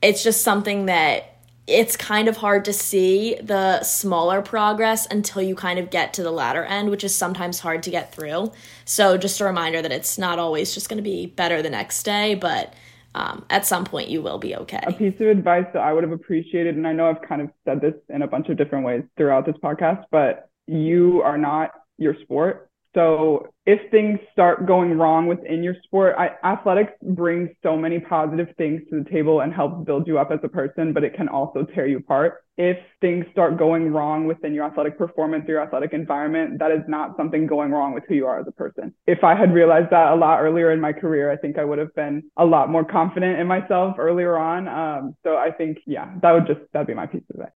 it's 0.00 0.24
just 0.24 0.40
something 0.40 0.86
that 0.86 1.33
it's 1.66 1.96
kind 1.96 2.28
of 2.28 2.36
hard 2.36 2.64
to 2.66 2.72
see 2.72 3.36
the 3.42 3.82
smaller 3.82 4.42
progress 4.42 5.06
until 5.10 5.40
you 5.40 5.54
kind 5.54 5.78
of 5.78 5.90
get 5.90 6.12
to 6.14 6.22
the 6.22 6.30
latter 6.30 6.64
end, 6.64 6.90
which 6.90 7.02
is 7.02 7.14
sometimes 7.14 7.60
hard 7.60 7.82
to 7.84 7.90
get 7.90 8.14
through. 8.14 8.52
So, 8.84 9.16
just 9.16 9.40
a 9.40 9.44
reminder 9.44 9.80
that 9.80 9.92
it's 9.92 10.18
not 10.18 10.38
always 10.38 10.74
just 10.74 10.88
going 10.88 10.98
to 10.98 11.02
be 11.02 11.26
better 11.26 11.62
the 11.62 11.70
next 11.70 12.02
day, 12.02 12.34
but 12.34 12.74
um, 13.14 13.46
at 13.48 13.64
some 13.64 13.84
point 13.84 14.08
you 14.08 14.20
will 14.20 14.38
be 14.38 14.56
okay. 14.56 14.80
A 14.82 14.92
piece 14.92 15.14
of 15.20 15.28
advice 15.28 15.66
that 15.72 15.80
I 15.80 15.92
would 15.92 16.02
have 16.02 16.12
appreciated, 16.12 16.76
and 16.76 16.86
I 16.86 16.92
know 16.92 17.08
I've 17.08 17.22
kind 17.22 17.40
of 17.40 17.50
said 17.64 17.80
this 17.80 17.94
in 18.08 18.22
a 18.22 18.26
bunch 18.26 18.48
of 18.48 18.56
different 18.58 18.84
ways 18.84 19.04
throughout 19.16 19.46
this 19.46 19.56
podcast, 19.62 20.04
but 20.10 20.50
you 20.66 21.22
are 21.22 21.38
not 21.38 21.70
your 21.96 22.14
sport. 22.22 22.68
So 22.94 23.53
if 23.66 23.90
things 23.90 24.18
start 24.30 24.66
going 24.66 24.98
wrong 24.98 25.26
within 25.26 25.62
your 25.62 25.74
sport, 25.84 26.14
I, 26.18 26.30
athletics 26.44 26.92
brings 27.02 27.48
so 27.62 27.76
many 27.76 27.98
positive 27.98 28.48
things 28.58 28.82
to 28.90 29.02
the 29.02 29.10
table 29.10 29.40
and 29.40 29.54
helps 29.54 29.86
build 29.86 30.06
you 30.06 30.18
up 30.18 30.30
as 30.30 30.40
a 30.42 30.48
person, 30.48 30.92
but 30.92 31.02
it 31.02 31.14
can 31.14 31.28
also 31.28 31.64
tear 31.74 31.86
you 31.86 31.98
apart. 31.98 32.44
If 32.58 32.76
things 33.00 33.24
start 33.32 33.56
going 33.56 33.90
wrong 33.90 34.26
within 34.26 34.52
your 34.52 34.64
athletic 34.64 34.98
performance 34.98 35.46
or 35.48 35.52
your 35.52 35.62
athletic 35.62 35.94
environment, 35.94 36.58
that 36.58 36.72
is 36.72 36.82
not 36.86 37.16
something 37.16 37.46
going 37.46 37.72
wrong 37.72 37.94
with 37.94 38.04
who 38.06 38.14
you 38.14 38.26
are 38.26 38.38
as 38.38 38.46
a 38.46 38.52
person. 38.52 38.94
If 39.06 39.24
I 39.24 39.34
had 39.34 39.54
realized 39.54 39.90
that 39.90 40.12
a 40.12 40.14
lot 40.14 40.40
earlier 40.40 40.70
in 40.70 40.80
my 40.80 40.92
career, 40.92 41.32
I 41.32 41.36
think 41.36 41.58
I 41.58 41.64
would 41.64 41.78
have 41.78 41.94
been 41.94 42.22
a 42.36 42.44
lot 42.44 42.68
more 42.68 42.84
confident 42.84 43.40
in 43.40 43.46
myself 43.46 43.96
earlier 43.98 44.36
on. 44.36 44.68
Um, 44.68 45.16
so 45.24 45.36
I 45.36 45.50
think, 45.50 45.78
yeah, 45.86 46.12
that 46.20 46.32
would 46.32 46.46
just, 46.46 46.60
that'd 46.72 46.86
be 46.86 46.94
my 46.94 47.06
piece 47.06 47.24
of 47.34 47.40
it. 47.40 47.48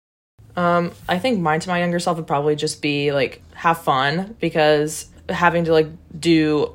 Um, 0.55 0.91
I 1.07 1.19
think 1.19 1.39
mine 1.39 1.59
to 1.59 1.69
my 1.69 1.79
younger 1.79 1.99
self 1.99 2.17
would 2.17 2.25
probably 2.25 2.55
just 2.55 2.81
be 2.81 3.11
like 3.11 3.43
have 3.53 3.83
fun 3.83 4.35
because 4.39 5.11
having 5.29 5.65
to 5.65 5.73
like 5.73 5.87
do 6.17 6.73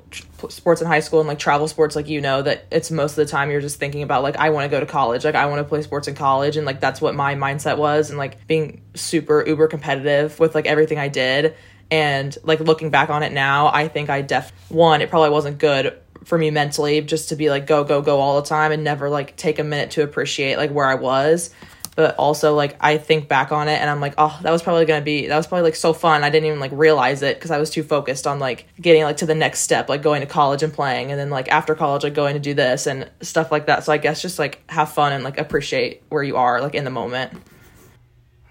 sports 0.49 0.81
in 0.81 0.87
high 0.87 1.01
school 1.01 1.21
and 1.21 1.29
like 1.29 1.39
travel 1.39 1.69
sports 1.69 1.97
like 1.97 2.09
you 2.09 2.21
know 2.21 2.43
that 2.43 2.67
it's 2.71 2.91
most 2.91 3.13
of 3.13 3.17
the 3.17 3.27
time 3.27 3.51
you're 3.51 3.61
just 3.61 3.79
thinking 3.79 4.03
about 4.03 4.23
like 4.23 4.37
I 4.37 4.51
want 4.51 4.65
to 4.65 4.69
go 4.69 4.81
to 4.81 4.87
college 4.87 5.25
like 5.25 5.35
I 5.35 5.47
want 5.47 5.61
to 5.61 5.65
play 5.65 5.83
sports 5.83 6.09
in 6.09 6.15
college 6.15 6.57
and 6.57 6.67
like 6.67 6.81
that's 6.81 7.01
what 7.01 7.15
my 7.15 7.35
mindset 7.35 7.79
was 7.79 8.11
and 8.11 8.19
like 8.19 8.47
being 8.47 8.83
super 8.95 9.45
uber 9.47 9.69
competitive 9.69 10.39
with 10.39 10.55
like 10.55 10.67
everything 10.67 10.99
I 10.99 11.09
did. 11.09 11.55
And 11.91 12.37
like 12.43 12.61
looking 12.61 12.91
back 12.91 13.11
on 13.11 13.23
it 13.23 13.33
now 13.33 13.69
I 13.69 13.89
think 13.89 14.11
I 14.11 14.23
def 14.23 14.53
one 14.71 15.03
it 15.03 15.11
probably 15.11 15.31
wasn't 15.31 15.59
good 15.59 15.99
for 16.25 16.39
me 16.39 16.51
mentally 16.51 17.01
just 17.01 17.31
to 17.31 17.37
be 17.37 17.51
like 17.51 17.67
go 17.67 17.85
go 17.85 18.01
go 18.03 18.21
all 18.21 18.41
the 18.41 18.49
time 18.49 18.73
and 18.73 18.85
never 18.85 19.11
like 19.11 19.37
take 19.37 19.59
a 19.59 19.65
minute 19.65 19.93
to 19.93 20.03
appreciate 20.03 20.57
like 20.57 20.71
where 20.71 20.87
I 20.87 20.95
was 20.95 21.51
but 21.95 22.17
also 22.17 22.55
like 22.55 22.77
I 22.81 22.99
think 22.99 23.29
back 23.29 23.53
on 23.53 23.69
it 23.69 23.81
and 23.81 23.91
I'm 23.91 24.01
like, 24.01 24.15
oh, 24.19 24.39
that 24.43 24.51
was 24.51 24.63
probably 24.63 24.85
gonna 24.85 25.05
be 25.05 25.27
that 25.27 25.37
was 25.37 25.47
probably 25.47 25.65
like 25.65 25.77
so 25.77 25.93
fun. 25.93 26.25
I 26.25 26.31
didn't 26.31 26.47
even 26.47 26.61
like 26.61 26.73
realize 26.73 27.23
it 27.23 27.37
because 27.37 27.51
I 27.51 27.59
was 27.59 27.71
too 27.71 27.83
focused 27.83 28.27
on 28.27 28.39
like 28.39 28.67
getting 28.81 29.03
like 29.03 29.19
to 29.19 29.27
the 29.27 29.35
next 29.35 29.61
step, 29.61 29.89
like 29.89 30.03
going 30.03 30.21
to 30.21 30.27
college 30.27 30.63
and 30.63 30.73
playing, 30.73 31.11
and 31.11 31.21
then 31.21 31.31
like 31.31 31.49
after 31.49 31.75
college, 31.75 32.05
like 32.05 32.15
going 32.15 32.35
to 32.35 32.41
do 32.41 32.55
this 32.55 32.87
and 32.87 33.11
stuff 33.21 33.53
like 33.53 33.67
that. 33.67 33.85
So 33.85 33.93
I 33.93 33.99
guess 33.99 34.23
just 34.23 34.39
like 34.39 34.63
have 34.71 34.93
fun 34.93 35.13
and 35.13 35.25
like 35.25 35.39
appreciate 35.39 36.03
where 36.09 36.23
you 36.23 36.37
are 36.37 36.61
like 36.61 36.75
in 36.75 36.85
the 36.85 36.91
moment. 36.91 37.33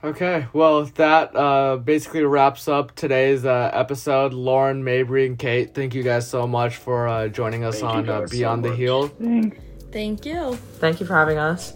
Okay, 0.04 0.48
well, 0.52 0.86
that 0.86 1.36
uh, 1.36 1.78
basically 1.78 2.24
wraps 2.24 2.68
up 2.68 2.96
today's 2.96 3.46
uh, 3.46 3.70
episode. 3.72 4.34
Lauren, 4.34 4.84
Mabrey, 4.84 5.28
and 5.28 5.38
Kate, 5.38 5.76
thank 5.76 5.94
you 5.94 6.02
guys 6.02 6.28
so 6.28 6.48
much 6.48 6.78
for 6.78 7.08
uh, 7.08 7.28
joining 7.28 7.64
us 7.64 7.82
thank 7.82 8.08
on 8.08 8.10
uh, 8.10 8.26
Beyond 8.28 8.64
so 8.64 8.70
the 8.72 8.76
Heel. 8.76 9.08
Thanks. 9.10 9.58
Thank 9.92 10.26
you. 10.26 10.56
Thank 10.56 11.00
you 11.02 11.06
for 11.06 11.14
having 11.14 11.38
us. 11.38 11.74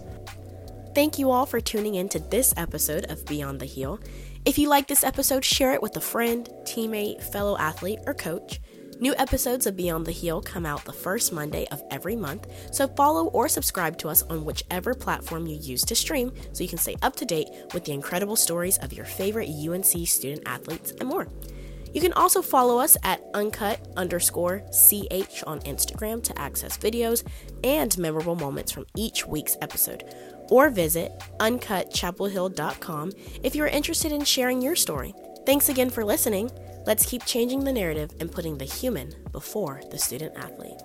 Thank 0.96 1.18
you 1.18 1.30
all 1.30 1.44
for 1.44 1.60
tuning 1.60 1.96
in 1.96 2.08
to 2.08 2.18
this 2.18 2.54
episode 2.56 3.10
of 3.10 3.26
Beyond 3.26 3.60
the 3.60 3.66
Heel. 3.66 4.00
If 4.46 4.56
you 4.56 4.70
like 4.70 4.88
this 4.88 5.04
episode, 5.04 5.44
share 5.44 5.74
it 5.74 5.82
with 5.82 5.94
a 5.98 6.00
friend, 6.00 6.48
teammate, 6.62 7.22
fellow 7.22 7.58
athlete, 7.58 7.98
or 8.06 8.14
coach. 8.14 8.62
New 8.98 9.14
episodes 9.18 9.66
of 9.66 9.76
Beyond 9.76 10.06
the 10.06 10.12
Heel 10.12 10.40
come 10.40 10.64
out 10.64 10.86
the 10.86 10.94
first 10.94 11.34
Monday 11.34 11.66
of 11.70 11.82
every 11.90 12.16
month, 12.16 12.46
so 12.72 12.88
follow 12.88 13.26
or 13.26 13.46
subscribe 13.46 13.98
to 13.98 14.08
us 14.08 14.22
on 14.22 14.46
whichever 14.46 14.94
platform 14.94 15.46
you 15.46 15.58
use 15.58 15.82
to 15.82 15.94
stream 15.94 16.32
so 16.54 16.62
you 16.62 16.68
can 16.70 16.78
stay 16.78 16.96
up 17.02 17.14
to 17.16 17.26
date 17.26 17.48
with 17.74 17.84
the 17.84 17.92
incredible 17.92 18.34
stories 18.34 18.78
of 18.78 18.94
your 18.94 19.04
favorite 19.04 19.50
UNC 19.50 20.08
student 20.08 20.44
athletes 20.46 20.94
and 20.98 21.10
more. 21.10 21.28
You 21.92 22.00
can 22.00 22.14
also 22.14 22.40
follow 22.40 22.78
us 22.78 22.96
at 23.02 23.22
uncut 23.34 23.86
underscore 23.98 24.60
ch 24.70 25.44
on 25.46 25.60
Instagram 25.60 26.22
to 26.22 26.38
access 26.38 26.78
videos 26.78 27.22
and 27.62 27.96
memorable 27.98 28.34
moments 28.34 28.72
from 28.72 28.86
each 28.96 29.26
week's 29.26 29.58
episode 29.60 30.04
or 30.50 30.70
visit 30.70 31.12
uncutchapelhill.com 31.38 33.12
if 33.42 33.54
you 33.54 33.62
are 33.64 33.68
interested 33.68 34.12
in 34.12 34.24
sharing 34.24 34.62
your 34.62 34.76
story. 34.76 35.14
Thanks 35.44 35.68
again 35.68 35.90
for 35.90 36.04
listening. 36.04 36.50
Let's 36.86 37.06
keep 37.06 37.24
changing 37.24 37.64
the 37.64 37.72
narrative 37.72 38.12
and 38.20 38.30
putting 38.30 38.58
the 38.58 38.64
human 38.64 39.14
before 39.32 39.80
the 39.90 39.98
student 39.98 40.36
athlete. 40.36 40.80